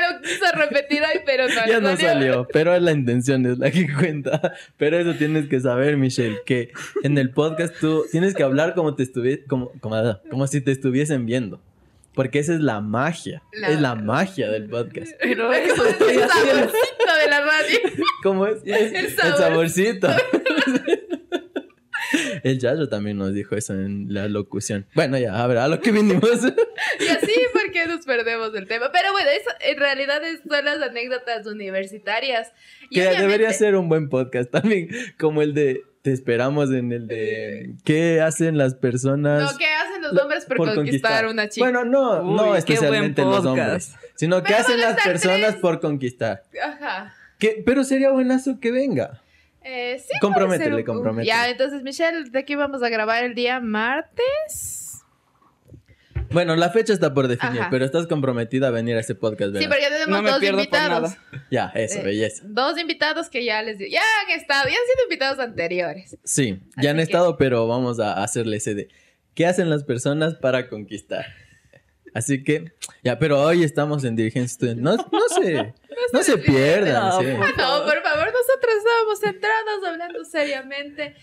[0.00, 3.86] lo quiso repetir hoy, pero no Ya no salió, pero la intención es la que
[3.92, 4.54] cuenta.
[4.76, 8.94] Pero eso tienes que saber, Michelle, que en el podcast tú tienes que hablar como
[8.94, 9.96] te estuvies, como, como,
[10.30, 11.60] como si te estuviesen viendo.
[12.18, 13.44] Porque esa es la magia.
[13.52, 15.12] La- Es la magia del podcast.
[15.22, 16.52] Pero eso estoy El haciendo.
[16.52, 17.78] saborcito de la radio.
[18.24, 18.56] ¿Cómo es?
[18.64, 19.38] Es- El el, sabor.
[19.38, 20.08] saborcito.
[22.42, 24.86] El Yayo también nos dijo eso en la locución.
[24.94, 26.22] Bueno, ya, a ver, a lo que vinimos.
[27.00, 28.90] Y así porque nos perdemos del tema.
[28.92, 32.50] Pero bueno, eso en realidad es- son las anécdotas universitarias.
[32.90, 36.92] Y que obviamente- debería ser un buen podcast también, como el de Te esperamos en
[36.92, 39.52] el de ¿Qué hacen las personas?
[39.52, 41.64] No, ¿qué hacen los hombres por, por conquistar, una chica?
[41.64, 45.56] Bueno, no, Uy, no qué especialmente los hombres, sino ¿qué hacen las personas tres.
[45.60, 46.44] por conquistar?
[46.62, 47.14] Ajá.
[47.38, 49.20] Que, pero sería buenazo que venga.
[49.62, 51.26] Eh, sí, Comprométele, comprométele.
[51.26, 54.87] Ya, entonces, Michelle, ¿de qué vamos a grabar el día martes?
[56.30, 57.70] Bueno, la fecha está por definir, Ajá.
[57.70, 59.68] pero estás comprometida a venir a ese podcast, Sí, ¿verdad?
[59.68, 61.12] porque tenemos No me dos invitados.
[61.50, 62.42] Ya, eso, Eh, belleza.
[62.46, 66.16] Dos invitados que ya les di- ya han estado, ya han sido invitados anteriores.
[66.24, 68.88] Sí, ya han que- estado, pero vamos a hacerle ese de
[69.34, 71.24] ¿Qué hacen las personas para conquistar?
[72.12, 72.72] Así que,
[73.04, 74.82] ya, pero hoy estamos en dirigencia estudiantil.
[74.82, 75.74] No, no se,
[76.12, 76.94] no se pierdan.
[77.08, 77.26] No, sí.
[77.36, 81.14] por No, por favor, nosotros estábamos centrados hablando seriamente.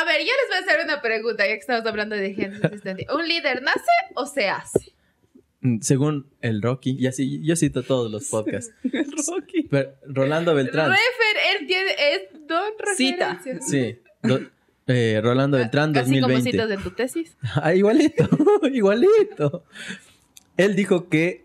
[0.00, 3.06] A ver, yo les voy a hacer una pregunta, ya que estamos hablando de gente.
[3.14, 3.80] ¿Un líder nace
[4.14, 4.92] o se hace?
[5.60, 8.72] Mm, Según el Rocky, y así, yo cito todos los podcasts.
[8.82, 9.62] Rocky.
[9.70, 10.90] Pero Rolando Beltrán.
[10.90, 13.40] Refer, él tiene, es don Cita.
[13.66, 13.98] Sí.
[14.22, 14.40] do-
[14.86, 16.50] eh, Rolando Beltrán como 2020.
[16.50, 17.36] citas de tu tesis.
[17.62, 18.28] Ah, igualito,
[18.72, 19.64] igualito.
[20.56, 21.44] Él dijo que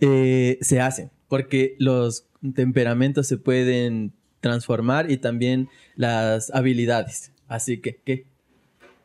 [0.00, 7.32] eh, se hacen, porque los temperamentos se pueden transformar y también las habilidades.
[7.48, 8.24] Así que, ¿qué?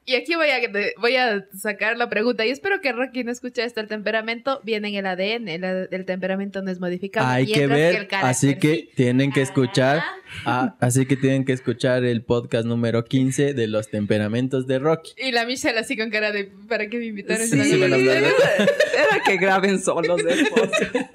[0.06, 0.60] Y aquí voy a,
[1.00, 2.46] voy a sacar la pregunta.
[2.46, 3.80] Y espero que Rocky no escuche esto.
[3.80, 5.48] El temperamento viene en el ADN.
[5.48, 7.32] El, el temperamento no es modificable.
[7.32, 8.90] Hay que ver, el así que sí.
[8.96, 10.00] tienen que escuchar,
[10.46, 10.74] Ah.
[10.74, 15.12] ah, así que tienen que escuchar el podcast número 15 de los temperamentos de Rocky.
[15.16, 17.48] Y la Michelle así con cara de ¿para qué me invitaron?
[17.48, 20.70] Sí, sí, era, que graben solos después.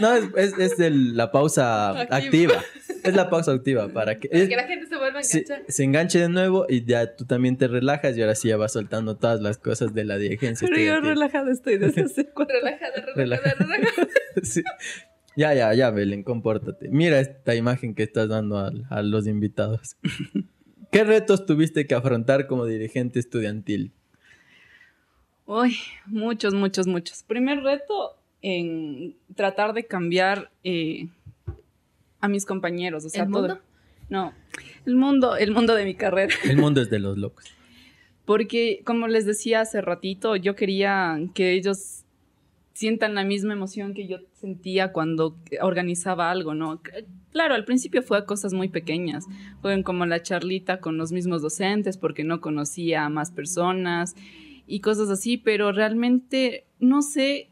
[0.00, 2.62] No, es, es, es el- la pausa activa.
[3.04, 4.28] Es la pausa activa para que...
[4.28, 5.64] Para que la gente se vuelva a se, enganchar.
[5.68, 8.72] se enganche de nuevo y ya tú también te relajas y ahora sí ya vas
[8.72, 10.68] soltando todas las cosas de la dirigencia.
[10.68, 13.76] Pero yo relajada estoy desde hace cuatro Relajada, relajada, Relajada.
[13.76, 14.08] relajada.
[14.42, 14.62] Sí.
[15.36, 16.88] Ya, ya, ya, Belén, compórtate.
[16.88, 19.96] Mira esta imagen que estás dando a, a los invitados.
[20.90, 23.92] ¿Qué retos tuviste que afrontar como dirigente estudiantil?
[25.46, 27.22] Uy, muchos, muchos, muchos.
[27.22, 31.08] Primer reto en tratar de cambiar eh,
[32.20, 33.04] a mis compañeros.
[33.04, 33.60] O sea, ¿El todo- mundo?
[34.08, 34.32] No,
[34.86, 36.34] el mundo, el mundo de mi carrera.
[36.44, 37.44] El mundo es de los locos.
[38.24, 42.04] Porque, como les decía hace ratito, yo quería que ellos
[42.74, 46.80] sientan la misma emoción que yo sentía cuando organizaba algo, ¿no?
[47.30, 49.26] Claro, al principio fue a cosas muy pequeñas.
[49.60, 54.14] Fueron como la charlita con los mismos docentes porque no conocía a más personas
[54.66, 57.49] y cosas así, pero realmente no sé.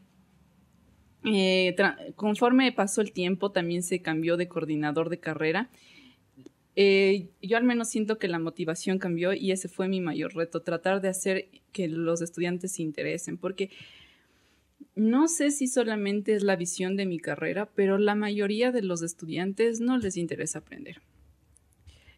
[1.23, 1.75] Eh,
[2.15, 5.69] conforme pasó el tiempo, también se cambió de coordinador de carrera
[6.81, 10.61] eh, yo al menos siento que la motivación cambió y ese fue mi mayor reto,
[10.61, 13.69] tratar de hacer que los estudiantes se interesen, porque
[14.95, 19.01] no sé si solamente es la visión de mi carrera, pero la mayoría de los
[19.01, 21.01] estudiantes no les interesa aprender.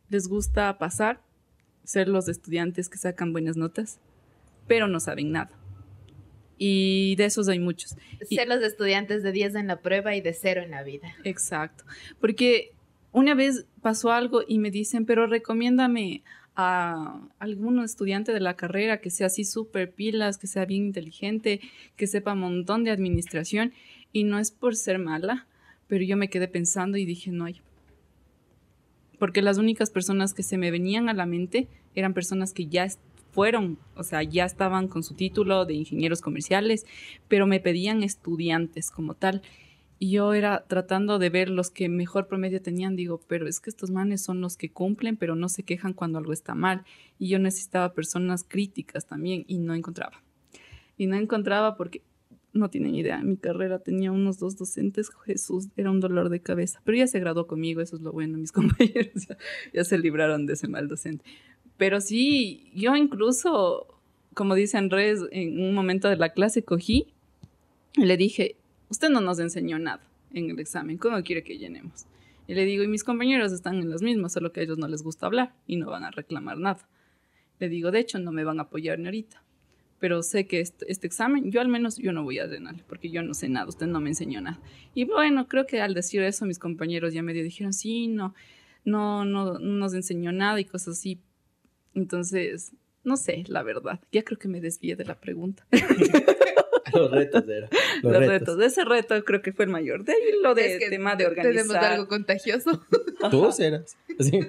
[0.09, 1.21] Les gusta pasar,
[1.83, 3.99] ser los estudiantes que sacan buenas notas,
[4.67, 5.60] pero no saben nada.
[6.63, 7.95] Y de esos hay muchos.
[8.29, 11.11] Y- Ser los estudiantes de 10 en la prueba y de 0 en la vida.
[11.23, 11.83] Exacto.
[12.19, 12.71] Porque
[13.11, 16.21] una vez pasó algo y me dicen, pero recomiéndame
[16.55, 21.61] a algún estudiante de la carrera que sea así súper pilas, que sea bien inteligente,
[21.95, 23.73] que sepa un montón de administración.
[24.13, 25.47] Y no es por ser mala,
[25.87, 27.59] pero yo me quedé pensando y dije, no hay.
[29.17, 32.85] Porque las únicas personas que se me venían a la mente eran personas que ya
[33.31, 36.85] fueron, o sea, ya estaban con su título de ingenieros comerciales,
[37.27, 39.41] pero me pedían estudiantes como tal.
[39.99, 43.69] Y yo era tratando de ver los que mejor promedio tenían, digo, pero es que
[43.69, 46.83] estos manes son los que cumplen, pero no se quejan cuando algo está mal.
[47.19, 50.23] Y yo necesitaba personas críticas también y no encontraba.
[50.97, 52.01] Y no encontraba porque
[52.53, 53.21] no tienen idea.
[53.23, 56.81] Mi carrera tenía unos dos docentes, Jesús, era un dolor de cabeza.
[56.83, 58.37] Pero ya se graduó conmigo, eso es lo bueno.
[58.37, 59.27] Mis compañeros
[59.73, 61.23] ya, se libraron de ese mal docente.
[61.81, 63.87] Pero sí, yo incluso,
[64.35, 67.07] como dice Andrés, en un momento de la clase cogí
[67.95, 68.55] y le dije,
[68.89, 72.05] usted no nos enseñó nada en el examen, ¿cómo quiere que llenemos?
[72.47, 74.87] Y le digo, y mis compañeros están en las mismas, solo que a ellos no
[74.87, 76.87] les gusta hablar y no van a reclamar nada.
[77.57, 79.43] Le digo, de hecho, no me van a apoyar ni ahorita,
[79.97, 83.09] pero sé que este, este examen, yo al menos, yo no voy a llenarle, porque
[83.09, 84.59] yo no sé nada, usted no me enseñó nada.
[84.93, 88.35] Y bueno, creo que al decir eso, mis compañeros ya medio dijeron, sí, no,
[88.85, 91.19] no, no, no nos enseñó nada y cosas así.
[91.93, 92.73] Entonces,
[93.03, 95.65] no sé, la verdad, ya creo que me desvié de la pregunta.
[96.93, 97.69] Los retos era.
[98.01, 98.57] Los, retos.
[98.57, 100.03] De ese reto creo que fue el mayor.
[100.03, 101.93] De ahí lo de Es que tema de Tenemos organizar.
[101.93, 102.81] algo contagioso.
[103.31, 103.97] Tú eras.
[104.19, 104.39] Sí.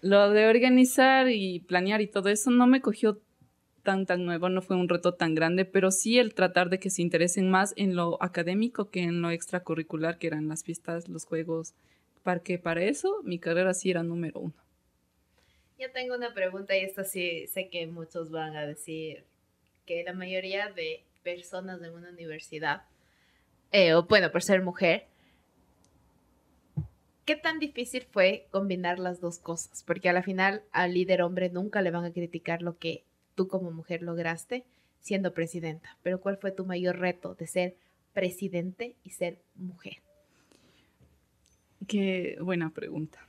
[0.00, 3.20] Lo de organizar y planear y todo eso no me cogió
[3.82, 6.90] tan tan nuevo, no fue un reto tan grande, pero sí el tratar de que
[6.90, 11.24] se interesen más en lo académico que en lo extracurricular, que eran las fiestas, los
[11.24, 11.74] juegos,
[12.22, 14.54] porque para eso mi carrera sí era número uno.
[15.80, 19.24] Yo tengo una pregunta y esto sí sé que muchos van a decir
[19.86, 22.82] que la mayoría de personas en una universidad,
[23.72, 25.06] eh, o bueno, por ser mujer,
[27.24, 29.82] ¿qué tan difícil fue combinar las dos cosas?
[29.82, 33.02] Porque a la final al líder hombre nunca le van a criticar lo que
[33.34, 34.66] tú como mujer lograste
[35.00, 37.74] siendo presidenta, pero ¿cuál fue tu mayor reto de ser
[38.12, 40.02] presidente y ser mujer?
[41.88, 43.26] Qué buena pregunta,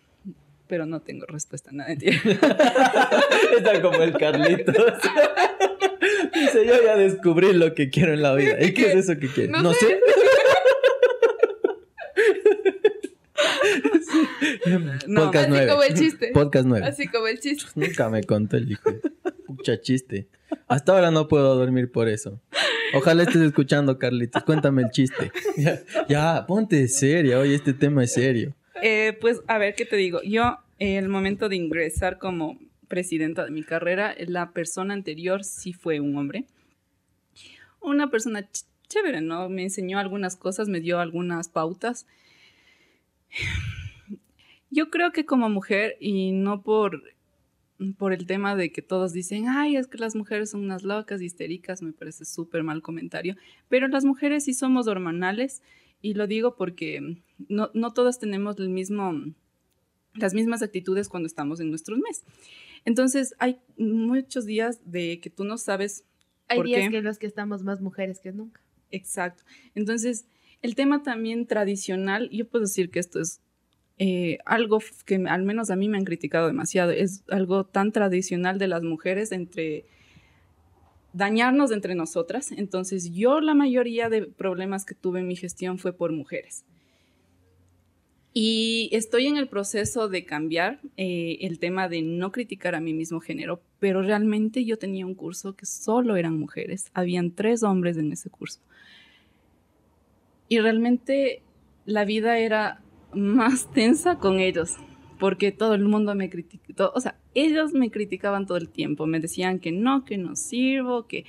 [0.71, 1.91] pero no tengo respuesta, nada.
[3.57, 4.73] Está como el Carlitos.
[6.33, 8.55] Dice, yo ya descubrí lo que quiero en la vida.
[8.63, 9.51] ¿Y qué es eso que quieres?
[9.51, 9.85] No No, sé.
[9.85, 9.99] sé.
[15.07, 15.67] No, Podcast Así 9.
[15.71, 16.31] como el chiste.
[16.33, 16.85] Podcast 9.
[16.87, 17.65] Así como el chiste.
[17.75, 18.89] Nunca me contó el hijo.
[19.47, 20.29] Pucha chiste.
[20.69, 22.39] Hasta ahora no puedo dormir por eso.
[22.93, 24.41] Ojalá estés escuchando, Carlitos.
[24.43, 25.31] Cuéntame el chiste.
[25.57, 27.39] Ya, ya, ponte seria.
[27.39, 28.55] Oye, este tema es serio.
[28.81, 30.21] Eh, pues, a ver, ¿qué te digo?
[30.23, 35.73] Yo, eh, el momento de ingresar como presidenta de mi carrera, la persona anterior sí
[35.73, 36.45] fue un hombre.
[37.81, 39.49] Una persona ch- chévere, ¿no?
[39.49, 42.05] Me enseñó algunas cosas, me dio algunas pautas.
[44.69, 47.01] Yo creo que como mujer, y no por,
[47.97, 51.21] por el tema de que todos dicen, ay, es que las mujeres son unas locas,
[51.21, 53.35] histéricas, me parece súper mal comentario,
[53.69, 55.61] pero las mujeres sí somos hormonales,
[56.01, 57.17] y lo digo porque
[57.49, 59.13] no, no todas tenemos el mismo,
[60.13, 62.23] las mismas actitudes cuando estamos en nuestros mes.
[62.85, 66.03] Entonces, hay muchos días de que tú no sabes
[66.47, 66.91] Hay ¿Por días qué?
[66.91, 68.61] que los que estamos más mujeres que nunca.
[68.89, 69.43] Exacto.
[69.75, 70.25] Entonces,
[70.61, 73.41] el tema también tradicional, yo puedo decir que esto es
[73.97, 78.57] eh, algo que al menos a mí me han criticado demasiado, es algo tan tradicional
[78.57, 79.85] de las mujeres entre
[81.13, 82.51] dañarnos entre nosotras.
[82.51, 86.65] Entonces, yo la mayoría de problemas que tuve en mi gestión fue por mujeres.
[88.33, 92.93] Y estoy en el proceso de cambiar eh, el tema de no criticar a mi
[92.93, 96.91] mismo género, pero realmente yo tenía un curso que solo eran mujeres.
[96.93, 98.61] Habían tres hombres en ese curso.
[100.47, 101.43] Y realmente
[101.85, 102.81] la vida era
[103.13, 104.77] más tensa con ellos,
[105.21, 106.91] porque todo el mundo me criticó.
[106.95, 109.05] O sea, ellos me criticaban todo el tiempo.
[109.05, 111.25] Me decían que no, que no sirvo, que,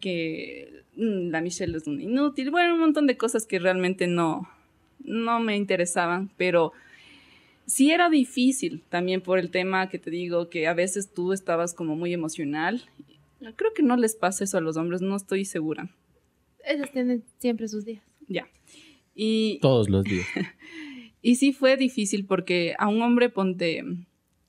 [0.00, 2.50] que mm, la Michelle es una inútil.
[2.50, 4.48] Bueno, un montón de cosas que realmente no,
[4.98, 6.72] no me interesaban, pero
[7.66, 11.72] sí era difícil también por el tema que te digo, que a veces tú estabas
[11.72, 12.82] como muy emocional.
[13.54, 15.88] Creo que no les pasa eso a los hombres, no estoy segura.
[16.64, 18.02] Ellos tienen siempre sus días.
[18.26, 18.48] Ya.
[19.14, 20.26] Y, Todos los días.
[21.26, 23.82] y sí fue difícil porque a un hombre ponte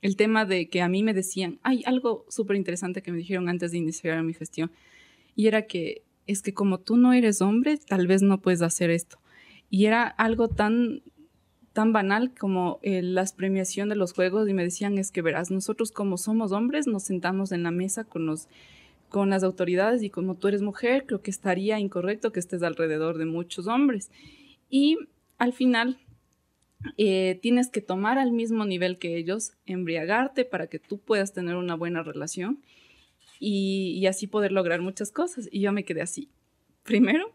[0.03, 3.49] el tema de que a mí me decían, hay algo súper interesante que me dijeron
[3.49, 4.69] antes de iniciar mi gestión,
[5.36, 8.91] y era que es que como tú no eres hombre, tal vez no puedes hacer
[8.91, 9.17] esto.
[9.71, 11.01] Y era algo tan,
[11.73, 15.49] tan banal como eh, las premiación de los juegos y me decían, es que verás,
[15.49, 18.49] nosotros como somos hombres nos sentamos en la mesa con los
[19.09, 23.17] con las autoridades y como tú eres mujer, creo que estaría incorrecto que estés alrededor
[23.17, 24.11] de muchos hombres.
[24.69, 24.99] Y
[25.39, 25.97] al final
[26.97, 31.55] eh, tienes que tomar al mismo nivel que ellos, embriagarte para que tú puedas tener
[31.55, 32.59] una buena relación
[33.39, 35.49] y, así poder lograr muchas cosas.
[35.51, 36.30] Y yo me quedé así.
[36.84, 37.34] Primero,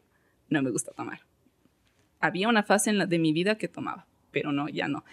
[0.48, 1.20] no me gusta tomar.
[2.20, 5.04] Había una fase en la de mi vida que tomaba, pero no, ya no.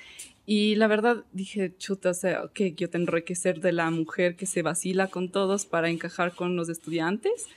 [0.45, 4.35] Y la verdad dije, chuta, o sea, que yo tendré que ser de la mujer
[4.35, 7.47] que se vacila con todos para encajar con los estudiantes,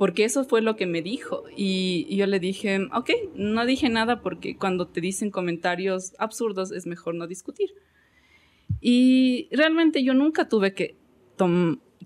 [0.00, 1.44] porque eso fue lo que me dijo.
[1.54, 6.86] Y, yo le dije, ok, no dije nada porque cuando te dicen comentarios absurdos es
[6.86, 7.74] mejor no discutir.
[8.80, 10.96] Y realmente yo nunca tuve que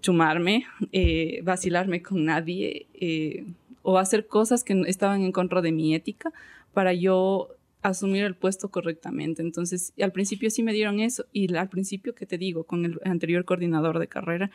[0.00, 3.46] chumarme, eh, vacilarme con nadie eh,
[3.82, 6.32] o hacer cosas que estaban en contra de mi ética
[6.72, 9.40] para yo asumir el puesto correctamente.
[9.40, 12.98] Entonces, al principio sí me dieron eso y al principio que te digo, con el
[13.04, 14.50] anterior coordinador de carrera,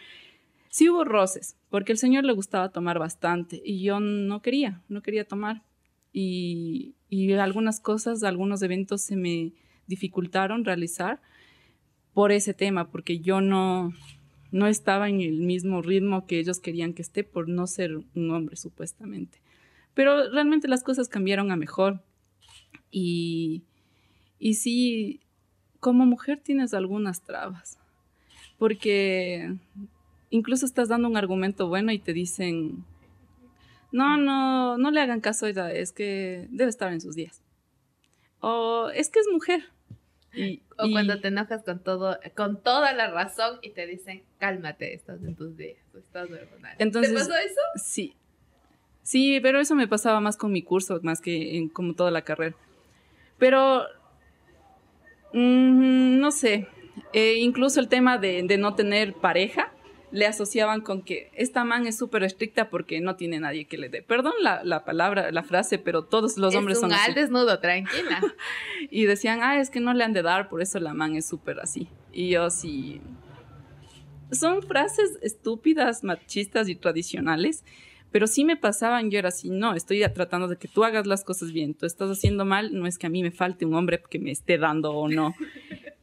[0.69, 5.01] sí hubo roces, porque el señor le gustaba tomar bastante y yo no quería, no
[5.01, 5.63] quería tomar.
[6.11, 9.53] Y, y algunas cosas, algunos eventos se me
[9.87, 11.21] dificultaron realizar
[12.13, 13.93] por ese tema, porque yo no,
[14.51, 18.31] no estaba en el mismo ritmo que ellos querían que esté por no ser un
[18.31, 19.41] hombre supuestamente.
[19.93, 22.03] Pero realmente las cosas cambiaron a mejor.
[22.91, 23.63] Y,
[24.39, 25.21] y sí,
[25.79, 27.79] como mujer tienes algunas trabas,
[28.57, 29.55] porque
[30.29, 32.83] incluso estás dando un argumento bueno y te dicen,
[33.91, 37.41] no, no, no le hagan caso ella, es que debe estar en sus días.
[38.39, 39.65] O es que es mujer.
[40.33, 44.21] Y, O y- cuando te enojas con todo, con toda la razón y te dicen,
[44.37, 46.75] cálmate, estás en tus días, estás hormonal.
[46.77, 47.61] Entonces- ¿Te pasó eso?
[47.83, 48.13] Sí.
[49.01, 52.21] Sí, pero eso me pasaba más con mi curso, más que en como toda la
[52.21, 52.55] carrera.
[53.39, 53.83] Pero,
[55.33, 56.67] mm, no sé,
[57.13, 59.71] eh, incluso el tema de, de no tener pareja,
[60.11, 63.89] le asociaban con que esta man es súper estricta porque no tiene nadie que le
[63.89, 64.01] dé.
[64.01, 67.09] Perdón la, la palabra, la frase, pero todos los hombres es un son así.
[67.09, 68.21] al desnudo, tranquila.
[68.91, 71.27] Y decían, ah, es que no le han de dar, por eso la man es
[71.27, 71.89] súper así.
[72.11, 73.01] Y yo sí.
[74.31, 77.63] Son frases estúpidas, machistas y tradicionales,
[78.11, 81.23] pero sí me pasaban, yo era así, no, estoy tratando de que tú hagas las
[81.23, 84.01] cosas bien, tú estás haciendo mal, no es que a mí me falte un hombre
[84.09, 85.35] que me esté dando o no,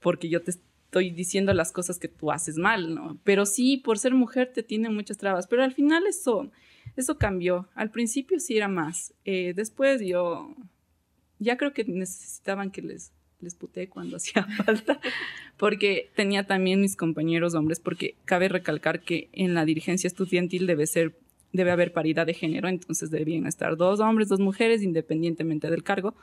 [0.00, 0.52] porque yo te
[0.86, 3.18] estoy diciendo las cosas que tú haces mal, ¿no?
[3.24, 6.50] Pero sí, por ser mujer te tienen muchas trabas, pero al final eso,
[6.96, 7.68] eso cambió.
[7.74, 9.12] Al principio sí era más.
[9.24, 10.54] Eh, después yo
[11.38, 15.00] ya creo que necesitaban que les, les puté cuando hacía falta,
[15.58, 20.86] porque tenía también mis compañeros hombres, porque cabe recalcar que en la dirigencia estudiantil debe
[20.86, 21.18] ser
[21.52, 26.14] debe haber paridad de género, entonces debían estar dos hombres, dos mujeres, independientemente del cargo.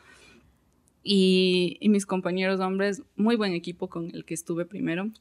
[1.03, 5.11] Y, y, mis compañeros hombres, muy buen equipo con el que estuve primero.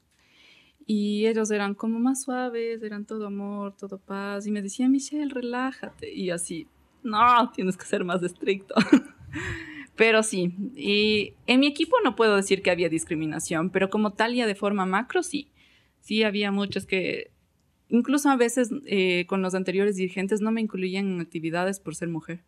[0.86, 4.46] Y ellos eran como más suaves, eran todo amor, todo paz.
[4.46, 6.12] Y me decían, Michelle, relájate.
[6.12, 6.68] Y así,
[7.02, 8.74] no, tienes que ser más estricto.
[9.96, 14.34] pero sí, y en mi equipo no puedo decir que había discriminación, pero como tal
[14.34, 15.48] ya de forma macro, sí.
[16.00, 17.30] Sí, había muchos que,
[17.88, 22.08] incluso a veces eh, con los anteriores dirigentes, no me incluían en actividades por ser
[22.08, 22.42] mujer.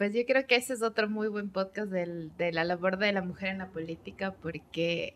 [0.00, 3.12] Pues yo creo que ese es otro muy buen podcast del, de la labor de
[3.12, 5.14] la mujer en la política, porque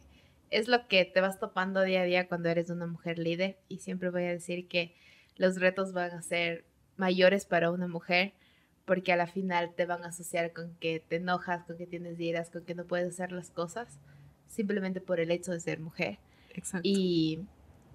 [0.50, 3.78] es lo que te vas topando día a día cuando eres una mujer líder y
[3.78, 4.94] siempre voy a decir que
[5.38, 6.66] los retos van a ser
[6.98, 8.34] mayores para una mujer
[8.84, 12.20] porque a la final te van a asociar con que te enojas, con que tienes
[12.20, 13.98] iras, con que no puedes hacer las cosas
[14.48, 16.18] simplemente por el hecho de ser mujer.
[16.50, 16.86] Exacto.
[16.86, 17.40] Y,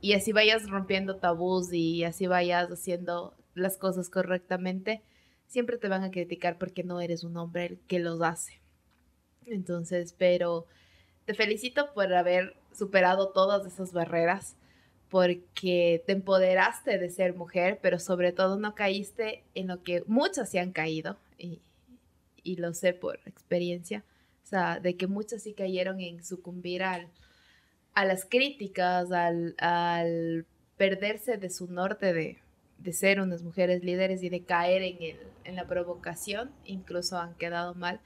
[0.01, 5.03] y así vayas rompiendo tabús y así vayas haciendo las cosas correctamente,
[5.49, 8.61] siempre te van a criticar porque no eres un hombre el que los hace.
[9.45, 10.67] Entonces, pero
[11.25, 14.55] te felicito por haber superado todas esas barreras,
[15.09, 20.49] porque te empoderaste de ser mujer, pero sobre todo no caíste en lo que muchas
[20.49, 21.61] se han caído, y,
[22.55, 24.03] lo sé por experiencia,
[24.43, 27.07] o sea, de que muchas sí cayeron en sucumbir al,
[27.93, 30.47] a las críticas, al, al
[30.77, 32.39] perderse de su norte de,
[32.79, 37.35] de, ser unas mujeres líderes y de caer en, el, en la provocación, incluso han
[37.35, 37.99] quedado mal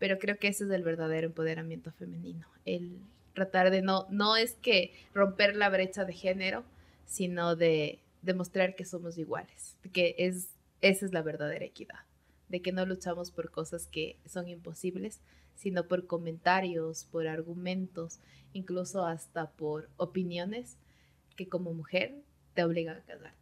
[0.00, 2.98] pero creo que ese es el verdadero empoderamiento femenino, el
[3.34, 6.64] tratar de no, no es que romper la brecha de género,
[7.04, 10.48] sino de demostrar que somos iguales, que es,
[10.80, 12.00] esa es la verdadera equidad,
[12.48, 15.20] de que no luchamos por cosas que son imposibles,
[15.54, 18.20] sino por comentarios, por argumentos,
[18.54, 20.78] incluso hasta por opiniones
[21.36, 22.14] que como mujer
[22.54, 23.39] te obligan a casarte.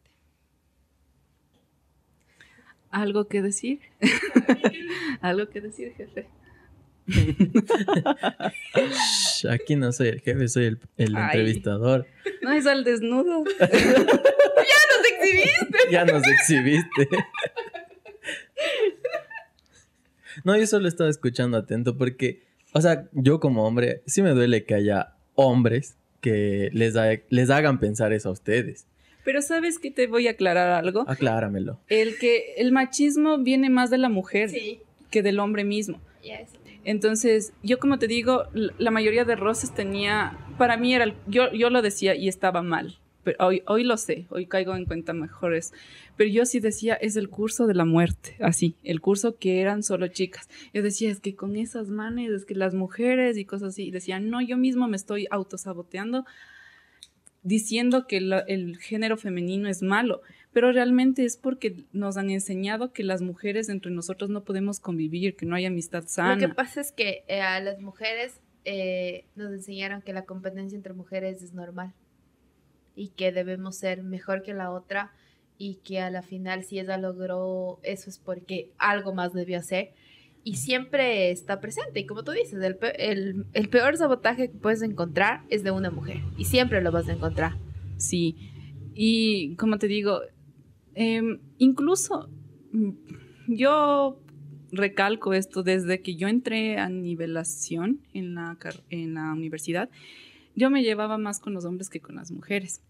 [2.91, 3.80] ¿Algo que decir?
[5.20, 6.26] ¿Algo que decir, jefe?
[9.51, 12.07] Aquí no soy el jefe, soy el, el entrevistador.
[12.43, 13.45] No es al desnudo.
[13.61, 13.66] ya
[14.89, 15.78] nos exhibiste.
[15.91, 17.09] ya nos exhibiste.
[20.45, 24.64] no, yo solo estaba escuchando atento porque, o sea, yo como hombre, sí me duele
[24.64, 26.95] que haya hombres que les,
[27.30, 28.86] les hagan pensar eso a ustedes.
[29.29, 31.05] Pero sabes que te voy a aclarar algo.
[31.07, 31.79] Acláramelo.
[31.89, 34.51] El que el machismo viene más de la mujer
[35.11, 36.01] que del hombre mismo.
[36.22, 36.49] Yes.
[36.83, 41.68] Entonces, yo como te digo, la mayoría de roces tenía, para mí era, yo, yo
[41.68, 42.97] lo decía y estaba mal.
[43.22, 45.74] Pero hoy, hoy lo sé, hoy caigo en cuenta mejores.
[46.16, 49.83] Pero yo sí decía, es el curso de la muerte, así, el curso que eran
[49.83, 50.49] solo chicas.
[50.72, 53.89] Yo decía, es que con esas manes, es que las mujeres y cosas así.
[53.89, 56.24] Y decía, no, yo mismo me estoy autosaboteando
[57.49, 60.22] diciendo que el género femenino es malo
[60.53, 65.36] pero realmente es porque nos han enseñado que las mujeres entre nosotros no podemos convivir,
[65.36, 66.34] que no hay amistad sana.
[66.34, 70.76] Lo que pasa es que eh, a las mujeres eh, nos enseñaron que la competencia
[70.76, 71.92] entre mujeres es normal
[72.94, 75.12] y que debemos ser mejor que la otra
[75.59, 79.92] y que a la final si ella logró eso es porque algo más debió hacer
[80.49, 82.01] y siempre está presente.
[82.01, 85.90] Y como tú dices, el, el, el peor sabotaje que puedes encontrar es de una
[85.90, 87.59] mujer y siempre lo vas a encontrar.
[87.99, 88.34] Sí,
[88.94, 90.22] y como te digo,
[90.94, 92.30] eh, incluso
[92.72, 92.92] mm,
[93.49, 94.22] yo
[94.72, 98.57] recalco esto desde que yo entré a nivelación en la,
[98.88, 99.90] en la universidad,
[100.57, 102.80] yo me llevaba más con los hombres que con las mujeres.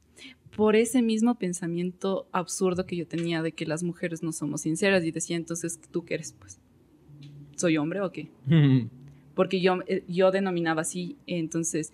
[0.56, 5.02] Por ese mismo pensamiento absurdo que yo tenía de que las mujeres no somos sinceras
[5.04, 6.36] y decía, entonces, ¿tú qué eres?
[6.38, 6.60] Pues,
[7.58, 8.30] ¿soy hombre o qué?
[9.34, 11.92] Porque yo, eh, yo denominaba así, entonces,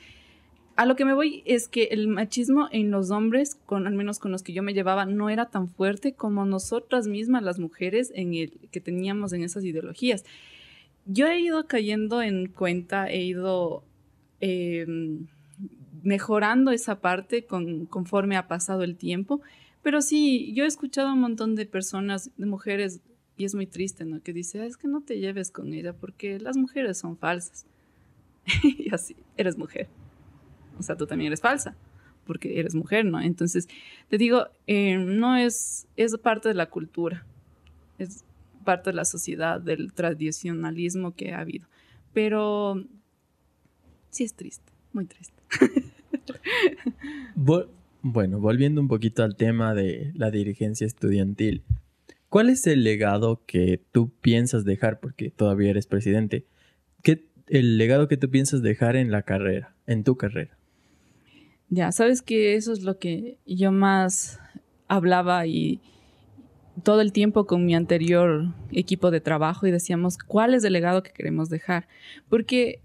[0.76, 4.18] a lo que me voy es que el machismo en los hombres, con, al menos
[4.18, 8.12] con los que yo me llevaba, no era tan fuerte como nosotras mismas, las mujeres,
[8.14, 10.24] en el, que teníamos en esas ideologías.
[11.06, 13.84] Yo he ido cayendo en cuenta, he ido
[14.40, 14.86] eh,
[16.02, 19.42] mejorando esa parte con, conforme ha pasado el tiempo,
[19.82, 23.00] pero sí, yo he escuchado a un montón de personas, de mujeres,
[23.36, 24.22] y es muy triste, ¿no?
[24.22, 27.66] Que dice, es que no te lleves con ella porque las mujeres son falsas.
[28.62, 29.88] y así, eres mujer
[30.78, 31.76] o sea, tú también eres falsa,
[32.26, 33.20] porque eres mujer, ¿no?
[33.20, 33.68] Entonces,
[34.08, 37.26] te digo, eh, no es, es parte de la cultura,
[37.98, 38.24] es
[38.64, 41.68] parte de la sociedad, del tradicionalismo que ha habido,
[42.12, 42.82] pero
[44.10, 45.34] sí es triste, muy triste.
[48.06, 51.62] Bueno, volviendo un poquito al tema de la dirigencia estudiantil,
[52.34, 56.44] ¿cuál es el legado que tú piensas dejar, porque todavía eres presidente?
[57.00, 60.58] ¿Qué el legado que tú piensas dejar en la carrera, en tu carrera?
[61.68, 64.40] Ya, sabes que eso es lo que yo más
[64.88, 65.78] hablaba y
[66.82, 71.04] todo el tiempo con mi anterior equipo de trabajo y decíamos, ¿cuál es el legado
[71.04, 71.86] que queremos dejar?
[72.28, 72.80] Porque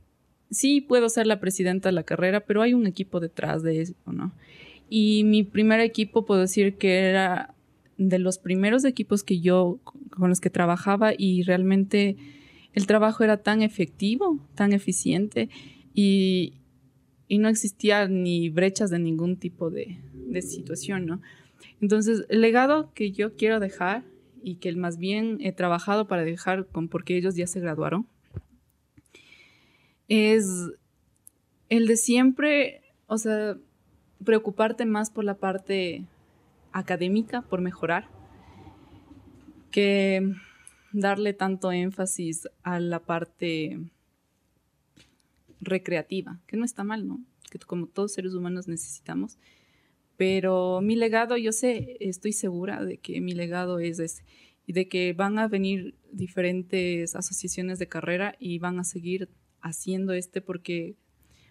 [0.52, 3.96] sí puedo ser la presidenta de la carrera, pero hay un equipo detrás de eso,
[4.06, 4.32] ¿no?
[4.90, 7.56] Y mi primer equipo puedo decir que era
[8.00, 12.16] de los primeros equipos que yo con los que trabajaba y realmente
[12.74, 15.50] el trabajo era tan efectivo, tan eficiente
[15.94, 16.54] y,
[17.30, 21.22] no existía ni brechas de ningún tipo de, de situación, ¿no?
[21.80, 24.04] Entonces, el legado que yo quiero dejar
[24.42, 28.08] y que más bien he trabajado para dejar con porque ellos ya se graduaron
[30.08, 30.72] es
[31.70, 33.58] el de siempre, o sea,
[34.24, 36.04] preocuparte más por la parte
[36.72, 38.08] académica, por mejorar,
[39.72, 40.34] que
[40.92, 43.80] darle tanto énfasis a la parte
[45.62, 47.22] recreativa, que no está mal, ¿no?
[47.50, 49.38] Que como todos seres humanos necesitamos.
[50.18, 54.24] Pero mi legado, yo sé, estoy segura de que mi legado es ese
[54.66, 59.30] y de que van a venir diferentes asociaciones de carrera y van a seguir
[59.62, 60.96] haciendo este porque,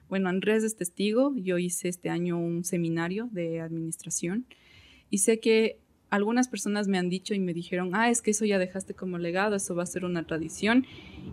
[0.08, 4.46] bueno, Andrés es testigo, yo hice este año un seminario de administración
[5.10, 5.78] y sé que
[6.10, 9.18] algunas personas me han dicho y me dijeron, ah, es que eso ya dejaste como
[9.18, 10.86] legado, eso va a ser una tradición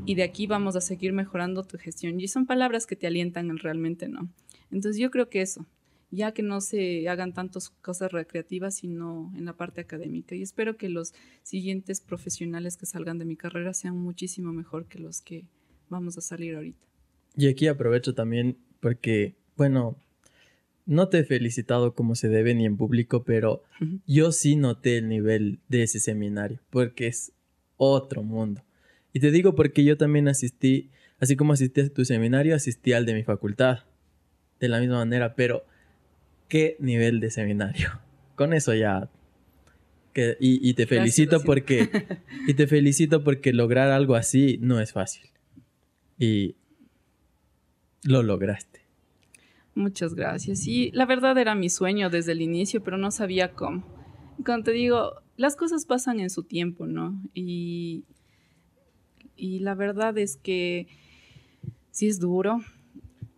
[0.05, 2.19] y de aquí vamos a seguir mejorando tu gestión.
[2.19, 4.29] Y son palabras que te alientan realmente, ¿no?
[4.71, 5.65] Entonces yo creo que eso,
[6.11, 10.35] ya que no se hagan tantas cosas recreativas, sino en la parte académica.
[10.35, 11.13] Y espero que los
[11.43, 15.47] siguientes profesionales que salgan de mi carrera sean muchísimo mejor que los que
[15.89, 16.85] vamos a salir ahorita.
[17.37, 19.97] Y aquí aprovecho también porque, bueno,
[20.85, 23.63] no te he felicitado como se debe ni en público, pero
[24.05, 27.31] yo sí noté el nivel de ese seminario, porque es
[27.77, 28.63] otro mundo.
[29.11, 33.05] Y te digo porque yo también asistí, así como asistí a tu seminario, asistí al
[33.05, 33.79] de mi facultad,
[34.59, 35.65] de la misma manera, pero
[36.47, 37.99] ¿qué nivel de seminario?
[38.35, 39.09] Con eso ya...
[40.13, 41.89] Que, y, y te felicito porque...
[42.47, 45.29] y te felicito porque lograr algo así no es fácil.
[46.17, 46.55] Y
[48.03, 48.84] lo lograste.
[49.75, 50.65] Muchas gracias.
[50.67, 53.83] Y la verdad era mi sueño desde el inicio, pero no sabía cómo.
[54.43, 57.21] Cuando te digo, las cosas pasan en su tiempo, ¿no?
[57.33, 58.05] Y,
[59.35, 60.87] y la verdad es que
[61.91, 62.61] sí es duro.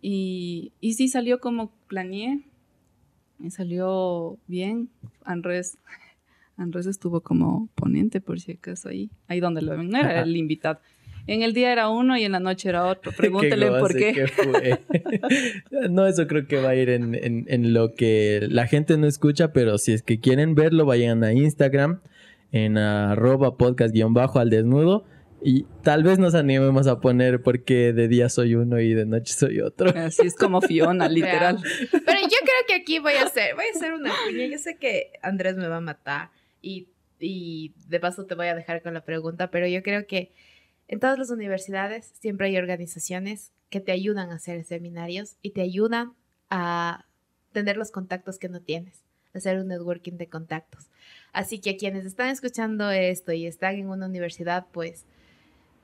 [0.00, 2.44] Y, y sí salió como planeé.
[3.38, 4.90] Me salió bien.
[5.24, 5.78] Andrés,
[6.56, 9.10] Andrés estuvo como ponente, por si acaso, ahí.
[9.26, 9.88] Ahí donde lo ven.
[9.88, 10.78] No era el invitado.
[11.28, 13.12] En el día era uno y en la noche era otro.
[13.16, 14.26] Pregúntele por qué.
[15.90, 19.76] no, eso creo que va a ir en, lo que la gente no escucha, pero
[19.76, 22.00] si es que quieren verlo, vayan a Instagram
[22.50, 25.04] en arroba podcast-bajo al desnudo.
[25.40, 29.34] Y tal vez nos animemos a poner porque de día soy uno y de noche
[29.34, 29.90] soy otro.
[29.90, 31.58] Así es como Fiona, literal.
[31.92, 34.46] Pero yo creo que aquí voy a hacer, voy a hacer una piña.
[34.46, 36.88] Yo sé que Andrés me va a matar y,
[37.20, 40.32] y de paso te voy a dejar con la pregunta, pero yo creo que
[40.88, 45.60] en todas las universidades siempre hay organizaciones que te ayudan a hacer seminarios y te
[45.60, 46.14] ayudan
[46.50, 47.04] a
[47.52, 50.88] tener los contactos que no tienes, hacer un networking de contactos.
[51.32, 55.04] Así que a quienes están escuchando esto y están en una universidad, pues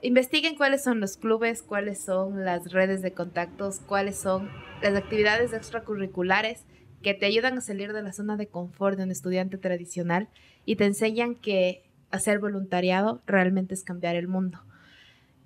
[0.01, 4.51] investiguen cuáles son los clubes, cuáles son las redes de contactos, cuáles son
[4.83, 6.65] las actividades extracurriculares
[7.03, 10.29] que te ayudan a salir de la zona de confort de un estudiante tradicional
[10.65, 14.65] y te enseñan que hacer voluntariado realmente es cambiar el mundo.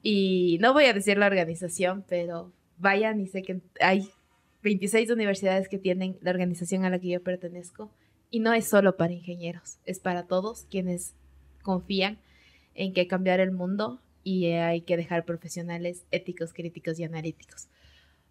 [0.02, 4.08] Y no voy a decir la organización, pero vayan y sé que hay
[4.62, 7.90] 26 universidades que tienen la organización a la que yo pertenezco.
[8.30, 11.14] Y no es solo para ingenieros, es para todos quienes
[11.62, 12.18] confían
[12.74, 17.68] en que cambiar el mundo y hay que dejar profesionales éticos, críticos y analíticos.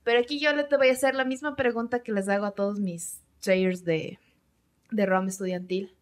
[0.03, 2.80] Pero aquí yo te voy a hacer la misma pregunta que les hago a todos
[2.80, 4.20] mis traders de,
[4.91, 5.95] de ROM estudiantil.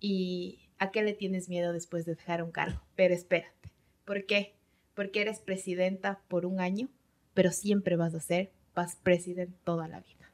[0.00, 2.80] ¿Y a qué le tienes miedo después de dejar un cargo?
[2.96, 3.72] Pero espérate,
[4.04, 4.54] ¿por qué?
[4.94, 6.88] Porque eres presidenta por un año,
[7.34, 10.30] pero siempre vas a ser vas presidente toda la vida.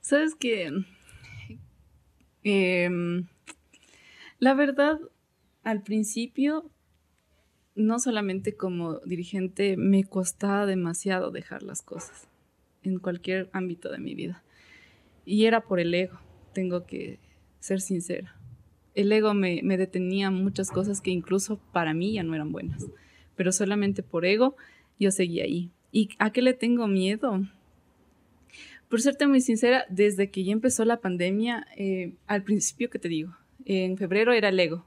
[0.00, 0.70] Sabes que
[2.44, 3.26] em,
[4.38, 4.98] la verdad,
[5.64, 6.70] al principio,
[7.74, 12.28] no solamente como dirigente, me costaba demasiado dejar las cosas
[12.82, 14.42] en cualquier ámbito de mi vida.
[15.24, 16.18] Y era por el ego,
[16.52, 17.18] tengo que
[17.60, 18.37] ser sincera
[18.98, 22.84] el ego me, detenía muchas cosas que incluso para mí ya no eran buenas.
[23.36, 24.56] Pero solamente por ego
[24.98, 25.70] yo seguía ahí.
[25.92, 27.44] ¿Y a qué le tengo miedo?
[28.88, 33.08] Por serte muy sincera, desde que ya empezó la pandemia, eh, al principio que te
[33.08, 33.36] digo,
[33.66, 34.84] en febrero era el ego.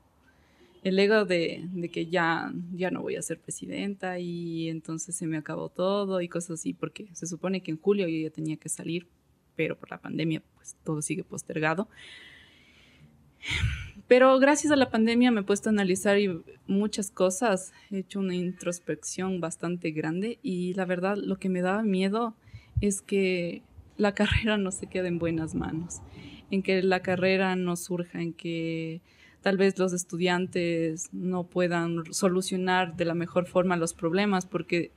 [0.83, 5.37] El ego de, que ya, ya no voy a ser presidenta y entonces se me
[5.37, 8.67] acabó todo y cosas así, porque se supone que en julio yo ya tenía que
[8.67, 9.07] salir,
[9.55, 11.87] pero por la pandemia pues todo sigue postergado.
[14.11, 16.17] Pero gracias a la pandemia me he puesto a analizar
[16.67, 21.81] muchas cosas, he hecho una introspección bastante grande y la verdad lo que me daba
[21.81, 22.35] miedo
[22.81, 23.61] es que
[23.95, 26.01] la carrera no se quede en buenas manos,
[26.51, 28.99] en que la carrera no surja, en que
[29.39, 34.91] tal vez los estudiantes no puedan solucionar de la mejor forma los problemas, porque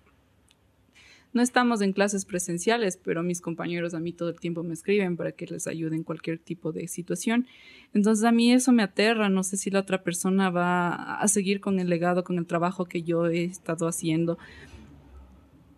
[1.35, 5.17] no estamos en clases presenciales, pero mis compañeros a mí todo el tiempo me escriben
[5.17, 7.47] para que les ayude en cualquier tipo de situación.
[7.93, 11.61] Entonces a mí eso me aterra, no sé si la otra persona va a seguir
[11.61, 14.39] con el legado, con el trabajo que yo he estado haciendo.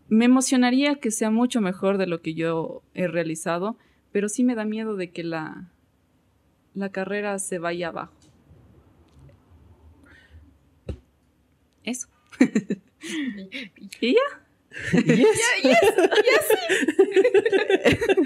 [0.08, 3.76] Me emocionaría que sea mucho mejor de lo que yo he realizado,
[4.12, 5.72] pero sí me da miedo de que la,
[6.74, 8.14] la carrera se vaya abajo.
[11.82, 12.08] Eso.
[14.00, 14.45] ¿Y ya?
[14.92, 15.26] Yes.
[15.62, 15.80] Ya, yes,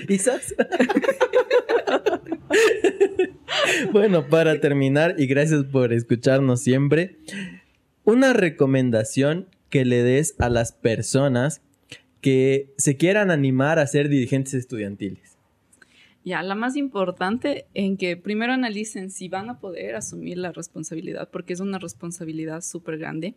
[0.07, 0.55] ¿Quizás?
[3.93, 7.17] bueno, para terminar, y gracias por escucharnos siempre,
[8.05, 11.63] una recomendación que le des a las personas
[12.21, 15.39] que se quieran animar a ser dirigentes estudiantiles.
[16.23, 21.31] Ya, la más importante en que primero analicen si van a poder asumir la responsabilidad,
[21.31, 23.35] porque es una responsabilidad súper grande,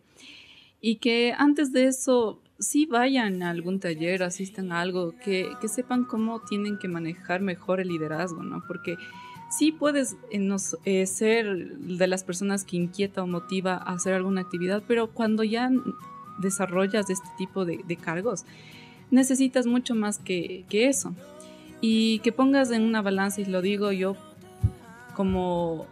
[0.86, 5.66] y que antes de eso sí vayan a algún taller, asistan a algo, que, que
[5.66, 8.62] sepan cómo tienen que manejar mejor el liderazgo, ¿no?
[8.68, 8.98] Porque
[9.48, 10.46] sí puedes eh,
[10.84, 15.42] eh, ser de las personas que inquieta o motiva a hacer alguna actividad, pero cuando
[15.42, 15.70] ya
[16.36, 18.44] desarrollas este tipo de, de cargos,
[19.10, 21.14] necesitas mucho más que, que eso
[21.80, 24.18] y que pongas en una balanza, y lo digo yo
[25.16, 25.86] como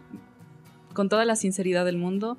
[0.93, 2.37] con toda la sinceridad del mundo,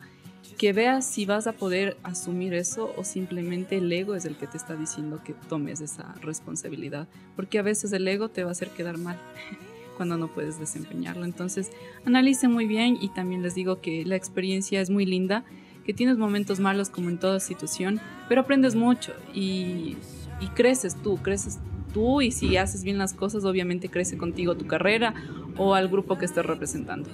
[0.65, 4.47] que veas si vas a poder asumir eso o simplemente el ego es el que
[4.47, 7.07] te está diciendo que tomes esa responsabilidad,
[7.37, 9.21] porque a veces el ego te va a hacer quedar mal
[9.99, 11.27] cuando no puedes desempeñarlo.
[11.27, 11.71] Entonces,
[12.07, 15.45] analicen muy bien y también les digo que la experiencia es muy linda,
[15.85, 18.01] que tienes momentos malos como en toda situación,
[18.31, 19.99] pero aprendes mucho y,
[20.41, 21.59] y creces tú, creces
[21.93, 25.12] tú y si haces bien las cosas, obviamente crece contigo tu carrera
[25.59, 27.11] o al grupo que estés representando.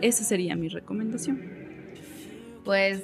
[0.00, 1.57] Esa sería mi recomendación.
[2.68, 3.02] Pues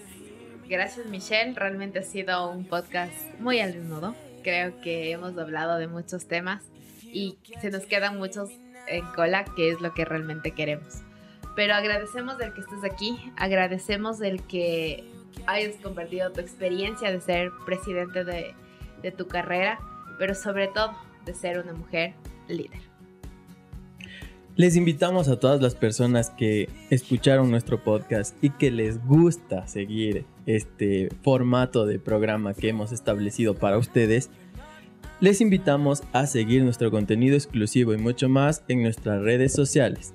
[0.69, 4.15] gracias Michelle, realmente ha sido un podcast muy al desnudo.
[4.43, 6.63] Creo que hemos hablado de muchos temas
[7.03, 8.51] y se nos quedan muchos
[8.89, 10.97] en cola, que es lo que realmente queremos.
[11.57, 15.03] Pero agradecemos el que estés aquí, agradecemos el que
[15.47, 18.55] hayas compartido tu experiencia de ser presidente de,
[19.01, 19.79] de tu carrera
[20.19, 20.93] pero sobre todo
[21.25, 22.13] de ser una mujer
[22.49, 22.83] líder.
[24.57, 30.27] Les invitamos a todas las personas que escucharon nuestro podcast y que les gusta seguir
[30.47, 34.31] este formato de programa que hemos establecido para ustedes.
[35.19, 40.15] Les invitamos a seguir nuestro contenido exclusivo y mucho más en nuestras redes sociales.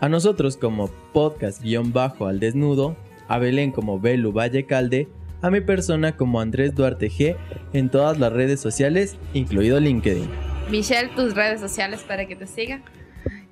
[0.00, 5.08] A nosotros como podcast-bajo al desnudo, a Belén como Belu Valle Calde
[5.40, 7.36] a mi persona como Andrés Duarte G
[7.72, 10.28] en todas las redes sociales, incluido LinkedIn.
[10.70, 12.82] Michelle, tus redes sociales para que te sigan.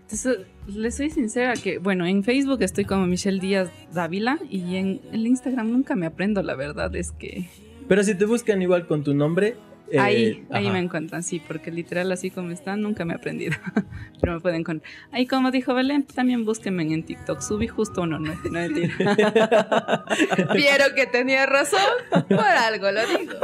[0.07, 5.01] Entonces, le soy sincera que, bueno, en Facebook estoy como Michelle Díaz Dávila y en
[5.11, 7.49] el Instagram nunca me aprendo, la verdad es que...
[7.89, 9.57] Pero si te buscan igual con tu nombre,
[9.91, 13.57] eh, ahí, ahí me encuentran, sí, porque literal así como están, nunca me he aprendido.
[14.21, 14.89] Pero me pueden encontrar.
[15.11, 17.41] Ahí como dijo Belén, también búsquenme en TikTok.
[17.41, 18.51] Subí justo uno, no, no
[20.55, 21.81] Vieron que tenía razón,
[22.11, 23.35] por algo lo digo.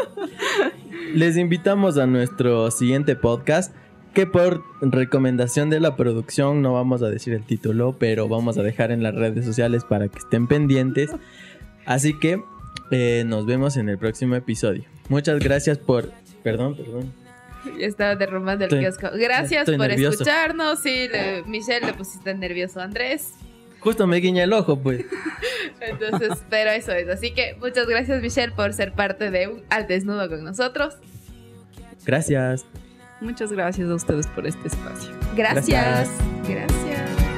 [1.12, 3.74] Les invitamos a nuestro siguiente podcast.
[4.14, 8.62] Que por recomendación de la producción no vamos a decir el título, pero vamos a
[8.62, 11.10] dejar en las redes sociales para que estén pendientes.
[11.86, 12.42] Así que
[12.90, 14.84] eh, nos vemos en el próximo episodio.
[15.08, 17.12] Muchas gracias por Perdón, perdón.
[17.78, 19.08] Estaba derrumbando el kiosco.
[19.14, 20.80] Gracias por escucharnos.
[20.80, 21.08] Sí,
[21.46, 23.34] Michelle le pusiste nervioso a Andrés.
[23.78, 25.04] Justo me guiña el ojo, pues.
[25.80, 27.08] Entonces, pero eso es.
[27.08, 30.96] Así que muchas gracias, Michelle, por ser parte de Al Desnudo con nosotros.
[32.04, 32.64] Gracias.
[33.22, 35.12] Muchas gracias a ustedes por este espacio.
[35.36, 35.68] Gracias.
[35.68, 36.10] Gracias.
[36.48, 37.32] gracias.